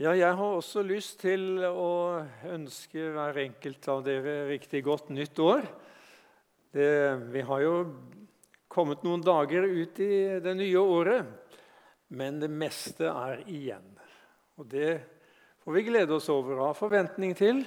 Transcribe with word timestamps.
Ja, 0.00 0.14
jeg 0.16 0.32
har 0.32 0.54
også 0.56 0.80
lyst 0.88 1.18
til 1.20 1.60
å 1.68 2.24
ønske 2.48 3.10
hver 3.12 3.36
enkelt 3.42 3.84
av 3.92 3.98
dere 4.06 4.46
riktig 4.48 4.80
godt 4.86 5.10
nytt 5.12 5.36
år. 5.44 5.66
Det, 6.72 6.92
vi 7.28 7.42
har 7.44 7.60
jo 7.60 7.74
kommet 8.72 9.02
noen 9.04 9.20
dager 9.20 9.66
ut 9.68 9.98
i 10.00 10.40
det 10.40 10.54
nye 10.56 10.80
året, 10.80 11.28
men 12.08 12.38
det 12.40 12.48
meste 12.48 13.10
er 13.10 13.42
igjen. 13.44 13.84
Og 14.56 14.70
det 14.72 14.94
får 15.60 15.76
vi 15.76 15.82
glede 15.90 16.16
oss 16.16 16.30
over 16.32 16.56
og 16.56 16.70
ha 16.70 16.78
forventning 16.78 17.36
til. 17.36 17.60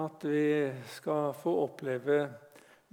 At 0.00 0.24
vi 0.24 0.48
skal 0.96 1.36
få 1.36 1.52
oppleve 1.66 2.22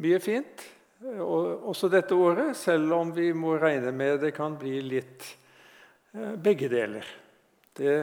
mye 0.04 0.20
fint 0.20 0.65
også 1.02 1.88
dette 1.89 2.13
året, 2.20 2.52
selv 2.59 2.91
om 2.99 3.15
vi 3.15 3.31
må 3.33 3.55
regne 3.57 3.95
med 3.95 4.20
det 4.21 4.36
kan 4.36 4.59
bli 4.59 4.75
litt 4.86 5.23
eh, 6.13 6.36
begge 6.36 6.68
deler. 6.70 7.07
Det 7.73 7.95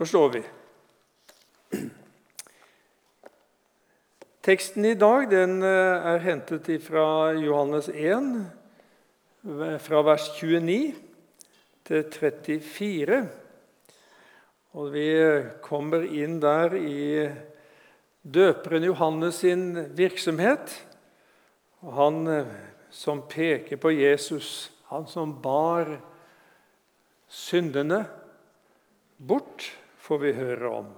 forstår 0.00 0.28
vi. 0.28 0.40
Teksten 4.40 4.84
i 4.88 4.94
dag 4.96 5.32
eh, 5.36 6.06
er 6.12 6.22
hentet 6.24 6.70
fra 6.80 7.34
Johannes 7.36 7.90
1, 7.92 8.30
fra 9.84 10.00
vers 10.06 10.30
29 10.38 10.94
til 11.84 12.06
34. 12.14 13.18
Og 14.72 14.88
vi 14.94 15.10
kommer 15.60 16.06
inn 16.08 16.38
der 16.40 16.78
i 16.78 17.26
døperen 18.24 18.86
Johannes 18.88 19.42
sin 19.44 19.66
virksomhet. 19.98 20.78
Han 21.98 22.24
eh, 22.38 22.56
som 22.88 23.20
peker 23.28 23.76
på 23.76 23.92
Jesus, 23.92 24.70
han 24.88 25.04
som 25.12 25.36
bar 25.44 25.92
syndene 27.28 28.00
bort 29.20 29.68
får 30.10 30.18
vi 30.24 30.32
høre 30.34 30.70
om. 30.80 30.88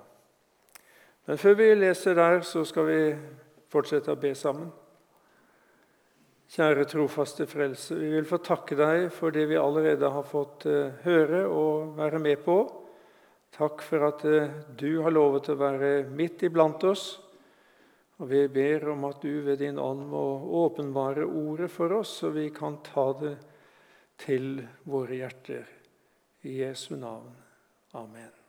Men 1.28 1.38
før 1.38 1.58
vi 1.58 1.72
leser 1.76 2.16
der, 2.16 2.40
så 2.48 2.64
skal 2.64 2.86
vi 2.88 3.00
fortsette 3.72 4.14
å 4.14 4.20
be 4.20 4.32
sammen. 4.36 4.70
Kjære 6.52 6.84
trofaste 6.88 7.46
Frelse, 7.48 7.96
vi 7.96 8.10
vil 8.12 8.26
få 8.28 8.38
takke 8.44 8.76
deg 8.76 9.06
for 9.14 9.32
det 9.32 9.46
vi 9.48 9.60
allerede 9.60 10.10
har 10.12 10.24
fått 10.28 10.66
eh, 10.68 10.98
høre 11.04 11.46
og 11.48 11.94
være 11.96 12.20
med 12.20 12.42
på. 12.44 12.56
Takk 13.56 13.84
for 13.84 14.08
at 14.08 14.24
eh, 14.28 14.52
du 14.76 15.00
har 15.04 15.14
lovet 15.14 15.48
å 15.52 15.56
være 15.60 15.92
midt 16.12 16.44
iblant 16.48 16.84
oss. 16.88 17.06
Og 18.20 18.28
Vi 18.28 18.42
ber 18.52 18.90
om 18.92 19.08
at 19.08 19.24
du 19.24 19.40
ved 19.46 19.62
din 19.64 19.80
ånd 19.80 20.04
må 20.12 20.26
åpenbare 20.64 21.24
ordet 21.24 21.70
for 21.72 21.96
oss, 22.00 22.18
så 22.20 22.30
vi 22.32 22.50
kan 22.54 22.82
ta 22.84 23.08
det 23.22 23.34
til 24.20 24.60
våre 24.84 25.22
hjerter. 25.24 25.66
I 26.44 26.60
Jesu 26.60 26.94
navn. 27.00 27.32
Amen. 27.96 28.41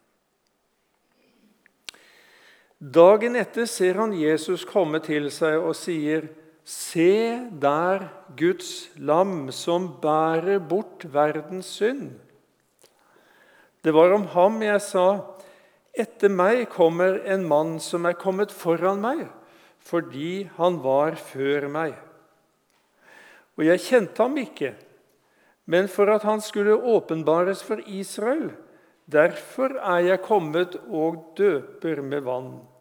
Dagen 2.84 3.38
etter 3.40 3.64
ser 3.64 3.96
han 3.96 4.12
Jesus 4.12 4.66
komme 4.68 5.00
til 5.00 5.30
seg 5.32 5.56
og 5.56 5.72
sier, 5.72 6.28
'Se 6.66 7.40
der 7.60 8.10
Guds 8.36 8.90
lam 9.00 9.52
som 9.52 10.02
bærer 10.02 10.60
bort 10.60 11.06
verdens 11.08 11.80
synd.' 11.80 12.20
Det 13.84 13.94
var 13.94 14.12
om 14.12 14.26
ham 14.28 14.62
jeg 14.62 14.82
sa, 14.82 15.24
'Etter 15.96 16.28
meg 16.28 16.70
kommer 16.70 17.22
en 17.24 17.48
mann 17.48 17.80
som 17.80 18.06
er 18.06 18.20
kommet 18.20 18.52
foran 18.52 19.00
meg, 19.00 19.30
fordi 19.80 20.50
han 20.58 20.84
var 20.84 21.16
før 21.16 21.70
meg.' 21.70 21.96
Og 23.58 23.64
jeg 23.64 23.80
kjente 23.80 24.18
ham 24.18 24.36
ikke, 24.36 24.76
men 25.68 25.88
for 25.88 26.12
at 26.12 26.24
han 26.24 26.42
skulle 26.42 26.76
åpenbares 26.76 27.64
for 27.64 27.80
Israel, 27.88 28.52
derfor 29.08 29.72
er 29.80 30.00
jeg 30.00 30.22
kommet 30.22 30.76
og 30.90 31.32
døper 31.38 32.02
med 32.02 32.22
vann. 32.24 32.73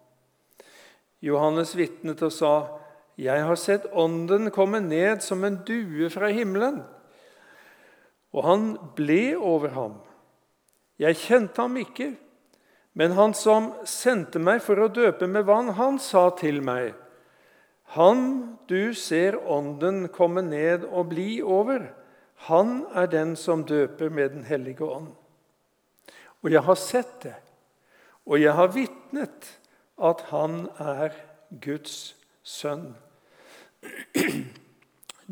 Johannes 1.22 1.76
vitnet 1.78 2.22
og 2.22 2.32
sa, 2.34 2.78
'Jeg 3.16 3.44
har 3.44 3.56
sett 3.56 3.86
Ånden 3.92 4.50
komme 4.50 4.80
ned 4.80 5.22
som 5.22 5.44
en 5.44 5.60
due 5.64 6.10
fra 6.10 6.32
himmelen.' 6.32 6.82
Og 8.32 8.44
han 8.44 8.78
ble 8.96 9.36
over 9.36 9.68
ham. 9.68 9.94
Jeg 10.98 11.16
kjente 11.16 11.60
ham 11.60 11.76
ikke, 11.76 12.16
men 12.94 13.12
han 13.12 13.34
som 13.34 13.72
sendte 13.84 14.38
meg 14.38 14.62
for 14.62 14.80
å 14.80 14.88
døpe 14.88 15.28
med 15.28 15.44
vann, 15.44 15.74
han 15.76 15.98
sa 15.98 16.30
til 16.30 16.62
meg, 16.62 16.94
'Han 17.92 18.58
du 18.66 18.94
ser 18.94 19.36
Ånden 19.36 20.08
komme 20.08 20.42
ned 20.42 20.84
og 20.84 21.10
bli 21.10 21.42
over, 21.42 21.92
han 22.48 22.86
er 22.94 23.06
den 23.06 23.36
som 23.36 23.64
døper 23.64 24.10
med 24.10 24.30
Den 24.30 24.44
hellige 24.44 24.80
ånd.' 24.80 25.14
Og 26.42 26.50
jeg 26.50 26.62
har 26.62 26.74
sett 26.74 27.20
det, 27.22 27.36
og 28.26 28.40
jeg 28.40 28.52
har 28.52 28.68
vitnet 28.68 29.58
at 30.02 30.26
han 30.32 30.66
er 30.82 31.14
Guds 31.62 32.14
sønn. 32.42 32.92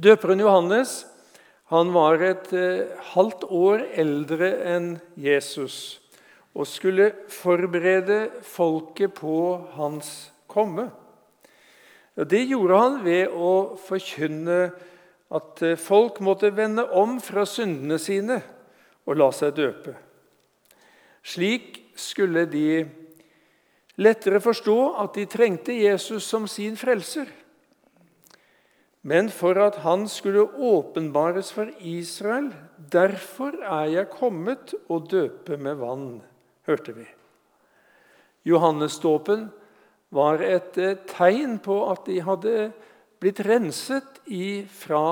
Døperen 0.07 0.43
Johannes 0.43 1.01
han 1.71 1.93
var 1.95 2.23
et 2.27 2.49
eh, 2.57 2.91
halvt 3.13 3.45
år 3.47 3.85
eldre 4.03 4.49
enn 4.73 4.93
Jesus 5.19 6.01
og 6.51 6.67
skulle 6.67 7.13
forberede 7.31 8.25
folket 8.43 9.15
på 9.21 9.37
hans 9.77 10.33
komme. 10.51 10.89
Det 12.19 12.43
gjorde 12.51 12.81
han 12.81 12.97
ved 13.05 13.31
å 13.31 13.53
forkynne 13.79 14.59
at 15.31 15.63
eh, 15.63 15.79
folk 15.79 16.19
måtte 16.27 16.51
vende 16.57 16.89
om 16.91 17.21
fra 17.23 17.47
syndene 17.47 18.01
sine 18.03 18.41
og 19.07 19.21
la 19.21 19.31
seg 19.35 19.55
døpe. 19.61 19.95
Slik 21.23 21.79
skulle 21.95 22.49
de 22.51 22.83
lettere 24.01 24.41
forstå 24.41 24.79
at 25.03 25.15
de 25.19 25.27
trengte 25.31 25.77
Jesus 25.77 26.25
som 26.25 26.49
sin 26.49 26.77
frelser. 26.81 27.29
Men 29.03 29.31
for 29.33 29.57
at 29.61 29.81
han 29.85 30.05
skulle 30.09 30.45
åpenbares 30.45 31.53
for 31.57 31.71
Israel, 31.81 32.51
derfor 32.93 33.57
er 33.65 33.89
jeg 33.95 34.13
kommet 34.13 34.75
og 34.89 35.09
døpe 35.13 35.57
med 35.57 35.81
vann, 35.81 36.21
hørte 36.69 36.93
vi. 36.97 37.07
Johannesdåpen 38.45 39.49
var 40.11 40.43
et 40.45 40.77
eh, 40.81 40.99
tegn 41.09 41.59
på 41.63 41.77
at 41.91 42.05
de 42.09 42.21
hadde 42.25 42.55
blitt 43.21 43.41
renset 43.45 44.21
fra 44.73 45.05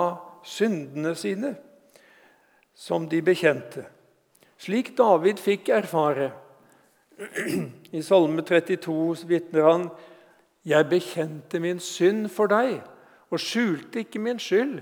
syndene 0.44 1.15
sine, 1.16 1.54
som 2.75 3.09
de 3.09 3.21
bekjente. 3.25 3.84
Slik 4.59 4.94
David 4.98 5.41
fikk 5.43 5.69
erfare. 5.77 6.32
I 7.93 8.03
Salme 8.03 8.43
32 8.43 9.27
vitner 9.27 9.67
han 9.67 9.89
Jeg 10.67 10.87
bekjente 10.91 11.59
min 11.61 11.81
synd 11.83 12.29
for 12.31 12.51
deg 12.51 12.79
og 13.29 13.43
skjulte 13.43 14.05
ikke 14.05 14.21
min 14.23 14.39
skyld. 14.41 14.81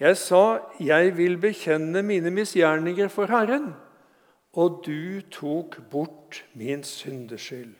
Jeg 0.00 0.16
sa, 0.16 0.58
'Jeg 0.80 1.16
vil 1.16 1.38
bekjenne 1.38 2.02
mine 2.02 2.30
misgjerninger 2.30 3.08
for 3.08 3.26
Herren', 3.26 3.74
og 4.52 4.82
du 4.86 5.20
tok 5.30 5.78
bort 5.90 6.44
min 6.54 6.82
syndeskyld. 6.82 7.74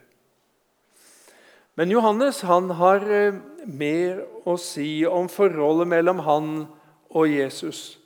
Men 1.74 1.90
Johannes 1.90 2.40
han 2.40 2.70
har 2.70 3.00
eh, 3.10 3.34
mer 3.66 4.22
å 4.46 4.56
si 4.56 5.04
om 5.08 5.28
forholdet 5.28 5.88
mellom 5.88 6.18
han 6.18 6.66
og 7.10 7.28
Jesus. 7.28 7.98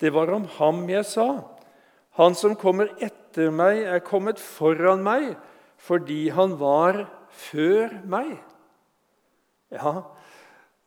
Det 0.00 0.12
var 0.12 0.32
om 0.32 0.44
ham 0.44 0.88
jeg 0.88 1.04
sa. 1.04 1.44
Han 2.16 2.34
som 2.34 2.56
kommer 2.56 2.88
etter 2.98 3.19
meg, 3.36 3.84
er 3.86 4.02
kommet 4.04 4.40
foran 4.40 5.04
meg 5.04 5.36
fordi 5.80 6.28
han 6.34 6.58
var 6.60 7.06
før 7.32 7.94
meg. 8.04 8.34
Ja, 9.72 10.02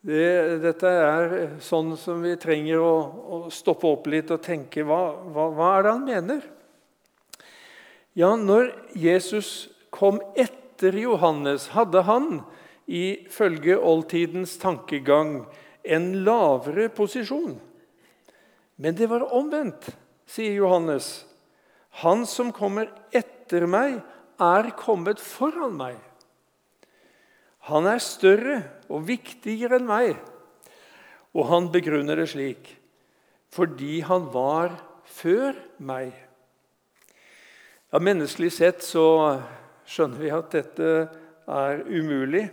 det, 0.04 0.60
dette 0.62 0.90
er 0.92 1.34
sånn 1.64 1.96
som 1.98 2.22
vi 2.22 2.36
trenger 2.38 2.84
å, 2.84 2.92
å 3.00 3.38
stoppe 3.54 3.88
opp 3.88 4.10
litt 4.12 4.34
og 4.36 4.44
tenke 4.44 4.84
hva, 4.86 5.16
hva, 5.24 5.48
hva, 5.56 5.70
er 5.78 5.86
det 5.86 5.94
han 5.94 6.06
mener? 6.06 6.46
Ja, 8.14 8.36
når 8.36 8.74
Jesus 9.00 9.72
kom 9.94 10.20
etter 10.36 10.94
Johannes, 11.00 11.72
hadde 11.74 12.04
han 12.06 12.44
ifølge 12.86 13.80
oldtidens 13.80 14.58
tankegang 14.62 15.46
en 15.84 16.10
lavere 16.28 16.90
posisjon. 16.94 17.56
Men 18.76 19.00
det 19.00 19.08
var 19.10 19.26
omvendt 19.34 19.94
sier 20.30 20.56
Johannes. 20.58 21.24
Han 22.02 22.26
som 22.26 22.50
kommer 22.56 22.90
etter 23.14 23.68
meg, 23.70 24.00
er 24.42 24.72
kommet 24.80 25.22
foran 25.22 25.76
meg. 25.78 26.00
Han 27.70 27.86
er 27.88 28.02
større 28.04 28.58
og 28.90 29.06
viktigere 29.08 29.78
enn 29.78 29.88
meg. 29.88 30.16
Og 31.34 31.48
han 31.50 31.70
begrunner 31.74 32.20
det 32.20 32.32
slik 32.34 32.80
fordi 33.54 34.00
han 34.02 34.24
var 34.34 34.72
før 35.06 35.54
meg. 35.78 36.10
Ja, 37.94 38.00
Menneskelig 38.02 38.50
sett 38.56 38.82
så 38.82 39.06
skjønner 39.86 40.24
vi 40.24 40.32
at 40.34 40.56
dette 40.56 40.88
er 41.46 41.84
umulig. 41.86 42.48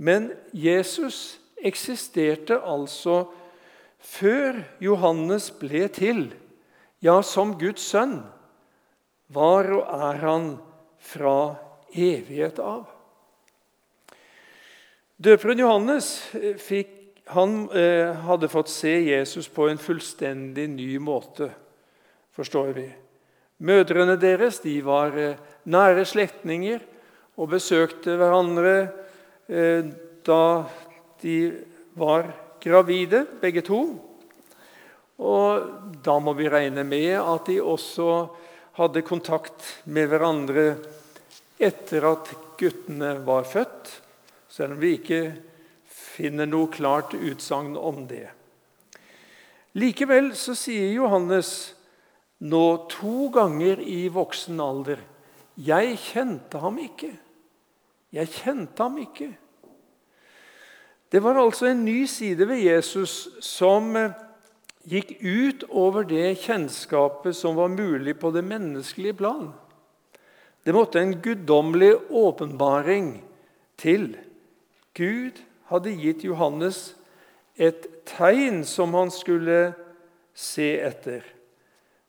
Men 0.00 0.30
Jesus 0.56 1.36
eksisterte 1.60 2.56
altså 2.64 3.26
før 4.00 4.62
Johannes 4.80 5.50
ble 5.60 5.84
til 5.92 6.30
ja, 7.04 7.18
som 7.20 7.52
Guds 7.60 7.84
sønn, 7.92 8.22
var 9.32 9.70
og 9.72 9.86
er 10.08 10.20
han 10.22 10.48
fra 11.02 11.36
evighet 11.92 12.60
av. 12.62 12.86
Døperen 15.22 15.60
Johannes 15.62 16.08
eh, 16.34 16.56
fikk, 16.58 16.98
han, 17.32 17.68
eh, 17.78 18.10
hadde 18.26 18.50
fått 18.50 18.72
se 18.72 18.92
Jesus 19.06 19.46
på 19.52 19.68
en 19.70 19.78
fullstendig 19.78 20.66
ny 20.72 20.90
måte, 20.98 21.52
forstår 22.34 22.72
vi. 22.76 22.88
Mødrene 23.62 24.16
deres 24.18 24.58
de 24.64 24.80
var 24.82 25.14
eh, 25.14 25.38
nære 25.70 26.02
slektninger 26.08 26.82
og 27.38 27.52
besøkte 27.54 28.16
hverandre 28.18 28.74
eh, 29.46 29.86
da 30.26 30.44
de 31.22 31.36
var 31.98 32.32
gravide, 32.62 33.24
begge 33.42 33.62
to. 33.66 33.82
Og 35.22 36.00
da 36.02 36.16
må 36.18 36.34
vi 36.34 36.50
regne 36.50 36.82
med 36.86 37.14
at 37.20 37.46
de 37.46 37.60
også 37.62 38.08
hadde 38.78 39.04
kontakt 39.04 39.64
med 39.84 40.08
hverandre 40.08 40.66
etter 41.62 42.06
at 42.08 42.30
guttene 42.58 43.14
var 43.26 43.44
født, 43.48 43.90
selv 44.48 44.76
om 44.76 44.80
vi 44.82 44.94
ikke 44.98 45.22
finner 45.86 46.48
noe 46.48 46.70
klart 46.72 47.14
utsagn 47.16 47.76
om 47.76 48.04
det. 48.08 48.28
Likevel 49.78 50.32
så 50.36 50.56
sier 50.58 50.90
Johannes 50.92 51.72
nå 52.42 52.64
to 52.92 53.28
ganger 53.32 53.80
i 53.80 54.08
voksen 54.12 54.60
alder 54.60 55.00
'Jeg 55.56 55.98
kjente 56.00 56.58
ham 56.58 56.78
ikke'. 56.78 57.16
Jeg 58.12 58.28
kjente 58.28 58.82
ham 58.82 58.98
ikke. 58.98 59.30
Det 61.12 61.20
var 61.22 61.36
altså 61.36 61.66
en 61.66 61.84
ny 61.84 62.06
side 62.06 62.48
ved 62.48 62.56
Jesus 62.64 63.28
som 63.40 63.96
gikk 64.88 65.14
ut 65.20 65.64
over 65.70 66.06
det 66.08 66.42
kjennskapet 66.42 67.36
som 67.38 67.56
var 67.58 67.70
mulig 67.72 68.16
på 68.20 68.32
det 68.34 68.42
menneskelige 68.46 69.18
plan. 69.20 69.52
Det 70.62 70.74
måtte 70.74 71.00
en 71.00 71.16
guddommelig 71.22 71.94
åpenbaring 72.10 73.22
til. 73.80 74.12
Gud 74.94 75.40
hadde 75.70 75.94
gitt 75.98 76.24
Johannes 76.26 76.92
et 77.56 77.86
tegn 78.08 78.62
som 78.66 78.94
han 78.94 79.10
skulle 79.12 79.72
se 80.34 80.74
etter. 80.80 81.24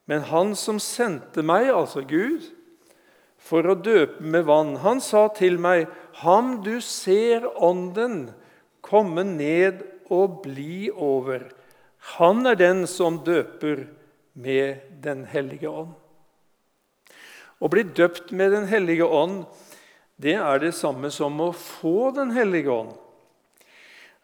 Men 0.06 0.26
han 0.28 0.54
som 0.60 0.82
sendte 0.84 1.44
meg, 1.46 1.70
altså 1.72 2.04
Gud, 2.06 2.44
for 3.44 3.68
å 3.68 3.76
døpe 3.76 4.24
med 4.24 4.46
vann, 4.48 4.78
han 4.84 5.02
sa 5.04 5.28
til 5.36 5.60
meg, 5.60 5.88
'Ham 6.14 6.64
du 6.64 6.80
ser 6.82 7.48
Ånden 7.58 8.32
komme 8.82 9.24
ned 9.24 9.84
og 10.10 10.44
bli 10.44 10.90
over', 10.92 11.50
han 12.04 12.46
er 12.46 12.58
den 12.60 12.88
som 12.88 13.22
døper 13.24 13.88
med 14.34 14.90
Den 15.04 15.26
hellige 15.30 15.70
ånd. 15.70 15.94
Å 17.60 17.70
bli 17.72 17.84
døpt 17.84 18.32
med 18.32 18.52
Den 18.52 18.68
hellige 18.68 19.08
ånd 19.08 19.46
det 20.24 20.36
er 20.38 20.60
det 20.62 20.74
samme 20.78 21.10
som 21.12 21.40
å 21.42 21.52
få 21.56 22.12
Den 22.16 22.32
hellige 22.36 22.72
ånd. 22.72 22.94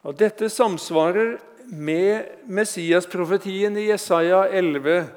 Og 0.06 0.16
Dette 0.16 0.48
samsvarer 0.48 1.38
med 1.70 2.46
Messias-profetien 2.48 3.76
i 3.76 3.90
Jesaja 3.90 4.46
11. 4.48 5.10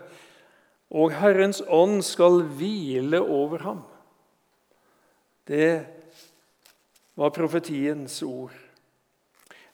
Og 0.94 1.13
Herrens 1.18 1.62
ånd 1.68 2.04
skal 2.06 2.44
hvile 2.57 3.21
over 3.21 3.63
ham. 3.63 3.81
Det 5.48 5.86
var 7.15 7.33
profetiens 7.36 8.21
ord. 8.24 8.54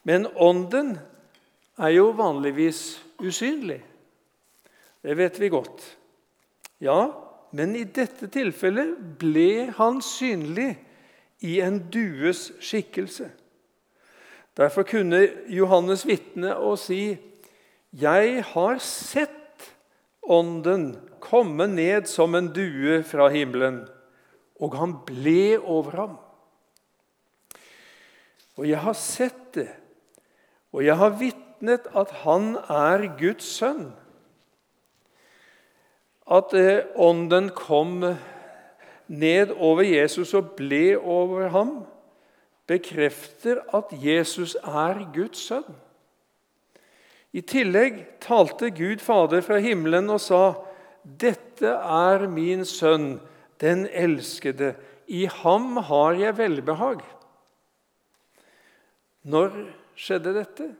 Men 0.03 0.27
ånden 0.35 0.97
er 1.79 1.95
jo 1.95 2.11
vanligvis 2.17 2.99
usynlig. 3.23 3.79
Det 5.01 5.15
vet 5.15 5.39
vi 5.39 5.49
godt. 5.51 5.83
Ja, 6.83 7.07
men 7.55 7.75
i 7.75 7.85
dette 7.87 8.29
tilfellet 8.31 8.97
ble 9.19 9.69
han 9.77 10.01
synlig 10.03 10.73
i 11.47 11.59
en 11.63 11.79
dues 11.91 12.49
skikkelse. 12.59 13.29
Derfor 14.59 14.83
kunne 14.83 15.21
Johannes 15.47 16.03
vitne 16.07 16.55
og 16.57 16.77
si, 16.79 17.17
'Jeg 17.93 18.43
har 18.43 18.77
sett 18.79 19.35
Ånden 20.21 20.99
komme 21.19 21.67
ned 21.67 22.05
som 22.07 22.35
en 22.35 22.53
due 22.53 23.03
fra 23.03 23.29
himmelen', 23.29 23.87
og 24.61 24.75
han 24.75 24.93
ble 25.05 25.57
over 25.59 25.91
ham. 25.91 26.17
Og 28.57 28.67
jeg 28.67 28.77
har 28.77 28.93
sett 28.93 29.53
det, 29.53 29.69
og 30.71 30.83
jeg 30.83 30.95
har 30.95 31.09
vitnet 31.09 31.48
vitnet 31.59 31.87
at 31.95 32.11
han 32.23 32.55
er 32.69 33.17
Guds 33.17 33.45
sønn. 33.57 33.91
At 36.29 36.53
eh, 36.53 36.85
ånden 36.95 37.49
kom 37.49 38.15
ned 39.07 39.51
over 39.57 39.83
Jesus 39.83 40.33
og 40.33 40.55
ble 40.55 40.97
over 40.97 41.49
ham, 41.49 41.85
bekrefter 42.67 43.63
at 43.73 43.91
Jesus 43.91 44.55
er 44.63 45.09
Guds 45.13 45.47
sønn. 45.47 45.75
I 47.33 47.41
tillegg 47.41 48.19
talte 48.21 48.69
Gud 48.69 48.99
Fader 48.99 49.41
fra 49.41 49.59
himmelen 49.59 50.09
og 50.09 50.19
sa, 50.21 50.53
'Dette 51.03 51.67
er 51.69 52.27
min 52.27 52.65
sønn, 52.65 53.19
den 53.61 53.87
elskede. 53.87 54.75
I 55.07 55.25
ham 55.25 55.77
har 55.77 56.13
jeg 56.13 56.37
velbehag.' 56.37 57.05
Når 59.23 59.51
skjedde 59.95 60.33
dette? 60.33 60.75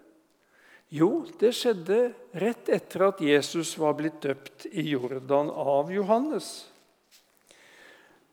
Jo, 0.90 1.26
det 1.38 1.52
skjedde 1.54 2.00
rett 2.42 2.70
etter 2.74 3.06
at 3.12 3.22
Jesus 3.22 3.76
var 3.78 3.94
blitt 4.00 4.22
døpt 4.26 4.66
i 4.72 4.88
Jordan 4.90 5.52
av 5.54 5.92
Johannes. 5.94 6.50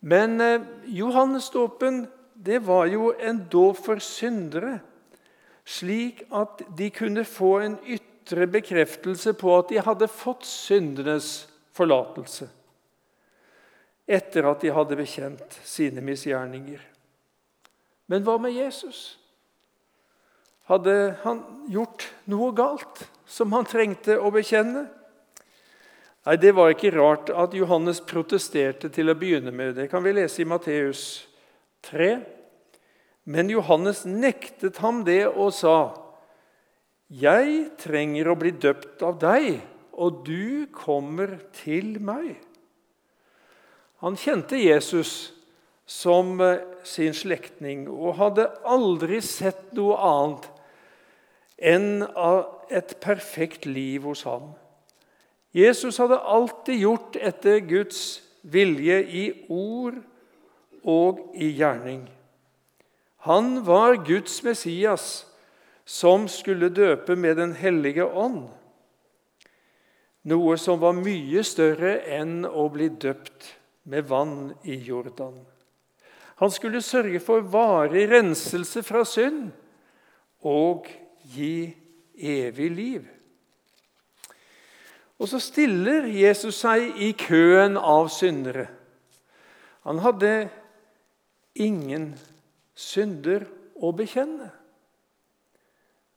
Men 0.01 0.41
eh, 0.41 0.65
Johannesdåpen 0.97 2.07
det 2.35 2.63
var 2.65 2.87
jo 2.89 3.11
en 3.13 3.43
dåp 3.53 3.81
for 3.85 4.01
syndere, 4.01 4.79
slik 5.67 6.23
at 6.31 6.63
de 6.79 6.89
kunne 6.95 7.25
få 7.29 7.57
en 7.65 7.79
ytre 7.83 8.47
bekreftelse 8.49 9.35
på 9.37 9.53
at 9.57 9.73
de 9.73 9.83
hadde 9.83 10.09
fått 10.13 10.47
syndenes 10.49 11.47
forlatelse 11.77 12.49
etter 14.07 14.47
at 14.47 14.63
de 14.63 14.71
hadde 14.71 14.97
bekjent 14.99 15.57
sine 15.67 16.03
misgjerninger. 16.05 16.79
Men 18.07 18.23
hva 18.23 18.37
med 18.39 18.55
Jesus? 18.55 19.17
Hadde 20.67 21.15
han 21.23 21.43
gjort 21.71 22.09
noe 22.27 22.51
galt 22.57 23.05
som 23.27 23.53
han 23.55 23.67
trengte 23.69 24.17
å 24.19 24.33
bekjenne? 24.35 24.89
Nei, 26.27 26.37
Det 26.43 26.51
var 26.57 26.73
ikke 26.73 26.91
rart 26.91 27.31
at 27.31 27.55
Johannes 27.55 28.01
protesterte 28.03 28.91
til 28.91 29.13
å 29.13 29.15
begynne 29.15 29.53
med. 29.55 29.77
Det 29.77 29.87
kan 29.91 30.03
vi 30.03 30.17
lese 30.17 30.43
i 30.43 30.49
Matteus 30.49 31.29
3. 31.87 32.19
Men 33.31 33.51
Johannes 33.51 34.03
nektet 34.07 34.83
ham 34.83 35.05
det 35.07 35.27
og 35.29 35.53
sa, 35.55 36.03
'Jeg 37.11 37.79
trenger 37.79 38.27
å 38.27 38.39
bli 38.39 38.51
døpt 38.51 39.03
av 39.03 39.19
deg, 39.21 39.63
og 39.95 40.25
du 40.27 40.67
kommer 40.67 41.39
til 41.53 42.01
meg.' 42.01 42.43
Han 44.03 44.17
kjente 44.17 44.59
Jesus 44.59 45.33
som 45.87 46.43
sin 46.83 47.15
slektning 47.15 47.87
og 47.89 48.17
hadde 48.19 48.51
aldri 48.67 49.23
sett 49.23 49.73
noe 49.73 49.95
annet 49.95 50.51
enn 51.59 52.03
av 52.15 52.67
et 52.71 52.97
perfekt 53.01 53.67
liv 53.67 54.05
hos 54.05 54.25
ham. 54.29 54.53
Jesus 55.57 55.99
hadde 56.03 56.19
alltid 56.21 56.83
gjort 56.83 57.17
etter 57.17 57.63
Guds 57.65 58.21
vilje 58.43 58.99
i 59.09 59.25
ord 59.49 59.97
og 60.85 61.23
i 61.35 61.49
gjerning. 61.57 62.05
Han 63.27 63.65
var 63.67 64.05
Guds 64.07 64.43
Messias, 64.45 65.25
som 65.87 66.29
skulle 66.29 66.69
døpe 66.69 67.17
med 67.17 67.37
Den 67.37 67.53
hellige 67.55 68.05
ånd. 68.05 68.49
Noe 70.27 70.57
som 70.59 70.81
var 70.83 70.97
mye 70.99 71.43
større 71.47 72.01
enn 72.11 72.45
å 72.47 72.67
bli 72.75 72.89
døpt 72.91 73.53
med 73.87 74.09
vann 74.11 74.53
i 74.67 74.75
Jordan. 74.83 75.39
Han 76.43 76.51
skulle 76.51 76.83
sørge 76.83 77.21
for 77.23 77.47
varig 77.47 78.09
renselse 78.11 78.83
fra 78.85 79.05
synd 79.07 79.53
og 80.43 80.91
gi 81.35 81.75
evig 82.17 82.71
liv. 82.71 83.07
Og 85.19 85.29
så 85.29 85.41
stiller 85.41 86.09
Jesus 86.13 86.61
seg 86.61 86.99
i 87.01 87.13
køen 87.17 87.79
av 87.81 88.11
syndere. 88.13 88.67
Han 89.87 90.03
hadde 90.05 90.49
ingen 91.57 92.11
synder 92.77 93.47
å 93.81 93.93
bekjenne. 93.97 94.51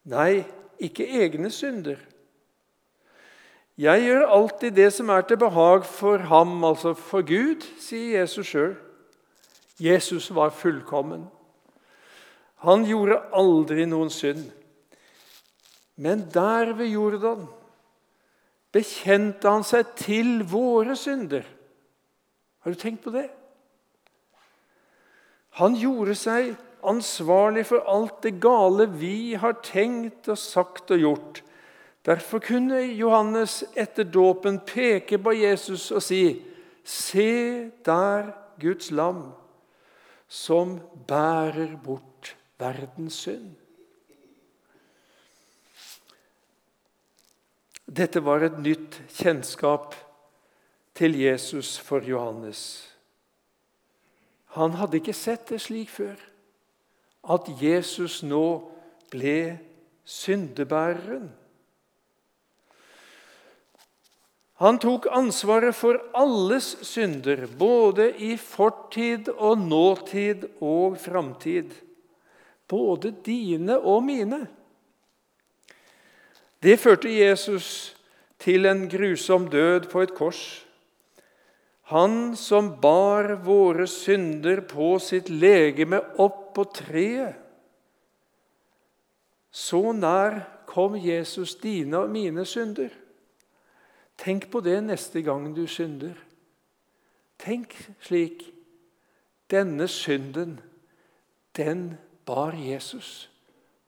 Nei, 0.10 0.44
ikke 0.82 1.08
egne 1.22 1.52
synder. 1.54 2.00
Jeg 3.80 4.04
gjør 4.04 4.26
alltid 4.28 4.76
det 4.76 4.90
som 4.92 5.12
er 5.14 5.24
til 5.24 5.40
behag 5.40 5.86
for 5.88 6.20
ham, 6.28 6.58
altså 6.68 6.92
for 6.98 7.24
Gud, 7.24 7.64
sier 7.80 8.20
Jesus 8.20 8.50
sjøl. 8.52 8.74
Jesus 9.80 10.28
var 10.36 10.52
fullkommen. 10.52 11.30
Han 12.68 12.84
gjorde 12.84 13.22
aldri 13.32 13.86
noen 13.88 14.12
synd. 14.12 14.50
Men 16.00 16.24
der 16.32 16.72
ved 16.80 16.94
Jordan 16.94 17.44
bekjente 18.72 19.50
han 19.52 19.66
seg 19.68 19.92
til 20.00 20.40
våre 20.48 20.96
synder. 20.96 21.44
Har 22.64 22.72
du 22.72 22.80
tenkt 22.80 23.04
på 23.04 23.12
det? 23.12 23.28
Han 25.60 25.76
gjorde 25.76 26.16
seg 26.16 26.54
ansvarlig 26.88 27.66
for 27.68 27.84
alt 27.92 28.22
det 28.24 28.38
gale 28.40 28.88
vi 28.94 29.36
har 29.40 29.58
tenkt 29.66 30.30
og 30.32 30.40
sagt 30.40 30.94
og 30.96 31.04
gjort. 31.04 31.42
Derfor 32.08 32.40
kunne 32.40 32.80
Johannes 32.96 33.62
etter 33.76 34.08
dåpen 34.08 34.62
peke 34.64 35.20
på 35.20 35.36
Jesus 35.36 35.90
og 35.92 36.04
si:" 36.06 36.46
Se 36.90 37.70
der 37.86 38.32
Guds 38.58 38.90
lam, 38.92 39.34
som 40.28 40.80
bærer 41.08 41.76
bort 41.84 42.36
verdens 42.58 43.14
synd. 43.14 43.59
Dette 47.90 48.22
var 48.22 48.44
et 48.46 48.58
nytt 48.62 49.00
kjennskap 49.18 49.96
til 50.94 51.16
Jesus 51.18 51.74
for 51.82 52.06
Johannes. 52.06 52.62
Han 54.54 54.76
hadde 54.78 55.00
ikke 55.00 55.16
sett 55.18 55.50
det 55.50 55.58
slik 55.64 55.90
før, 55.90 56.20
at 57.34 57.50
Jesus 57.62 58.22
nå 58.22 58.44
ble 59.10 59.58
syndebæreren. 60.06 61.32
Han 64.60 64.78
tok 64.84 65.08
ansvaret 65.16 65.74
for 65.74 65.98
alles 66.14 66.76
synder, 66.86 67.48
både 67.48 68.12
i 68.22 68.36
fortid 68.38 69.32
og 69.34 69.62
nåtid 69.66 70.46
og 70.60 71.00
framtid. 71.00 71.74
Både 72.70 73.16
dine 73.26 73.80
og 73.80 74.04
mine. 74.06 74.44
Det 76.60 76.76
førte 76.80 77.12
Jesus 77.12 77.96
til 78.40 78.68
en 78.68 78.88
grusom 78.92 79.48
død 79.52 79.88
på 79.92 80.02
et 80.04 80.16
kors. 80.16 80.42
Han 81.90 82.36
som 82.36 82.74
bar 82.82 83.38
våre 83.46 83.88
synder 83.88 84.62
på 84.68 84.98
sitt 85.00 85.30
legeme 85.32 86.02
opp 86.20 86.50
på 86.56 86.66
treet. 86.76 87.38
Så 89.52 89.94
nær 89.96 90.44
kom 90.70 90.98
Jesus 91.00 91.56
dine 91.58 92.04
og 92.04 92.12
mine 92.14 92.46
synder. 92.46 92.92
Tenk 94.20 94.50
på 94.52 94.62
det 94.62 94.78
neste 94.84 95.24
gang 95.26 95.48
du 95.56 95.64
synder. 95.68 96.14
Tenk 97.40 97.74
slik. 98.04 98.44
Denne 99.50 99.88
synden, 99.90 100.60
den 101.58 101.96
bar 102.26 102.54
Jesus 102.54 103.30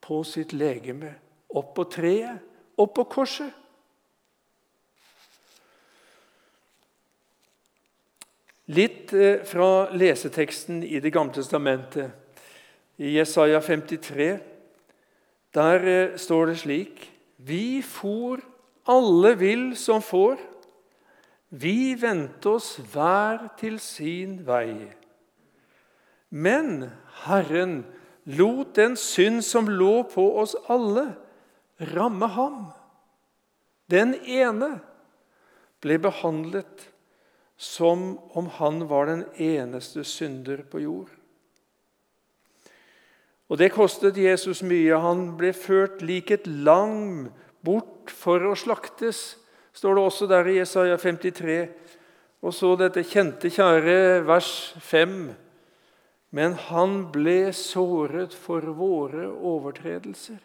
på 0.02 0.24
sitt 0.26 0.56
legeme 0.58 1.12
opp 1.54 1.76
på 1.78 1.86
treet 1.92 2.51
og 2.78 2.94
på 2.96 3.06
korset. 3.12 3.52
Litt 8.72 9.12
eh, 9.14 9.42
fra 9.44 9.90
leseteksten 9.92 10.84
i 10.84 11.02
Det 11.04 11.12
gamle 11.12 11.34
testamentet, 11.36 12.12
i 13.02 13.18
Jesaja 13.18 13.60
53. 13.60 14.30
Der 15.52 15.88
eh, 15.88 16.16
står 16.16 16.46
det 16.52 16.58
slik 16.62 17.10
Vi 17.38 17.82
for 17.82 18.40
alle 18.88 19.34
vil 19.40 19.76
som 19.76 20.02
får. 20.02 20.38
Vi 21.50 21.96
vendte 22.00 22.56
oss 22.56 22.78
hver 22.94 23.50
til 23.60 23.80
sin 23.80 24.40
vei. 24.48 24.88
Men 26.30 26.92
Herren 27.26 27.82
lot 28.24 28.76
den 28.78 28.96
synd 28.96 29.42
som 29.44 29.68
lå 29.68 30.04
på 30.08 30.24
oss 30.40 30.56
alle, 30.72 31.10
ramme 31.82 32.28
ham. 32.28 32.66
Den 33.92 34.14
ene 34.16 34.78
ble 35.82 35.98
behandlet 36.02 36.88
som 37.62 38.16
om 38.38 38.48
han 38.58 38.86
var 38.90 39.10
den 39.10 39.26
eneste 39.38 40.06
synder 40.08 40.64
på 40.70 40.82
jord. 40.82 41.10
Og 43.52 43.58
Det 43.60 43.74
kostet 43.76 44.18
Jesus 44.18 44.62
mye. 44.64 44.96
Han 44.96 45.36
ble 45.38 45.52
ført 45.54 46.02
lik 46.02 46.32
et 46.32 46.48
lam 46.48 47.28
bort 47.62 48.10
for 48.10 48.40
å 48.48 48.56
slaktes, 48.56 49.36
står 49.76 49.98
det 49.98 50.04
også 50.08 50.28
der 50.32 50.48
i 50.48 50.56
Jesaja 50.62 50.96
53. 50.98 51.58
Og 52.42 52.56
så 52.56 52.72
dette 52.80 53.04
kjente, 53.06 53.52
kjære 53.52 54.24
vers 54.26 54.72
5. 54.82 55.18
Men 56.32 56.56
han 56.72 57.12
ble 57.12 57.52
såret 57.54 58.34
for 58.34 58.72
våre 58.74 59.28
overtredelser 59.28 60.40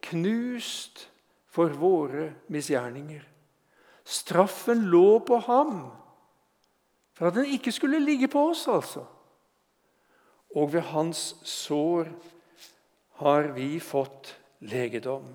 knust 0.00 1.06
for 1.48 1.74
våre 1.74 2.32
misgjerninger. 2.52 3.24
Straffen 4.08 4.86
lå 4.92 5.18
på 5.26 5.40
ham 5.48 5.80
for 7.18 7.28
at 7.28 7.34
den 7.34 7.50
ikke 7.50 7.72
skulle 7.74 7.98
ligge 7.98 8.28
på 8.30 8.44
oss, 8.52 8.68
altså. 8.70 9.02
Og 10.54 10.72
ved 10.72 10.86
hans 10.92 11.34
sår 11.44 12.08
har 13.18 13.50
vi 13.56 13.80
fått 13.82 14.36
legedom. 14.60 15.26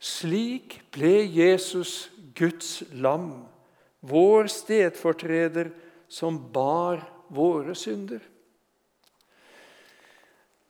Slik 0.00 0.78
ble 0.92 1.24
Jesus 1.24 2.10
Guds 2.36 2.82
lam, 2.92 3.46
vår 4.00 4.50
stedfortreder, 4.52 5.72
som 6.08 6.36
bar 6.52 7.02
våre 7.32 7.74
synder. 7.78 8.20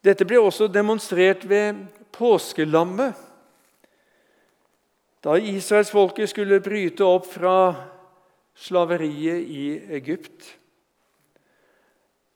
Dette 0.05 0.25
ble 0.25 0.41
også 0.41 0.69
demonstrert 0.73 1.45
ved 1.49 1.83
påskelammet. 2.13 3.15
Da 5.21 5.37
israelsfolket 5.39 6.31
skulle 6.31 6.61
bryte 6.65 7.05
opp 7.05 7.27
fra 7.29 7.75
slaveriet 8.57 9.45
i 9.49 9.67
Egypt. 10.01 10.57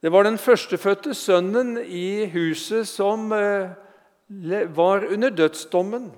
Det 0.05 0.13
var 0.13 0.27
den 0.27 0.37
førstefødte 0.39 1.15
sønnen 1.17 1.79
i 1.81 2.27
huset 2.29 2.89
som 2.89 3.33
eh, 3.33 3.73
var 4.77 5.07
under 5.09 5.31
dødsdommen. 5.31 6.11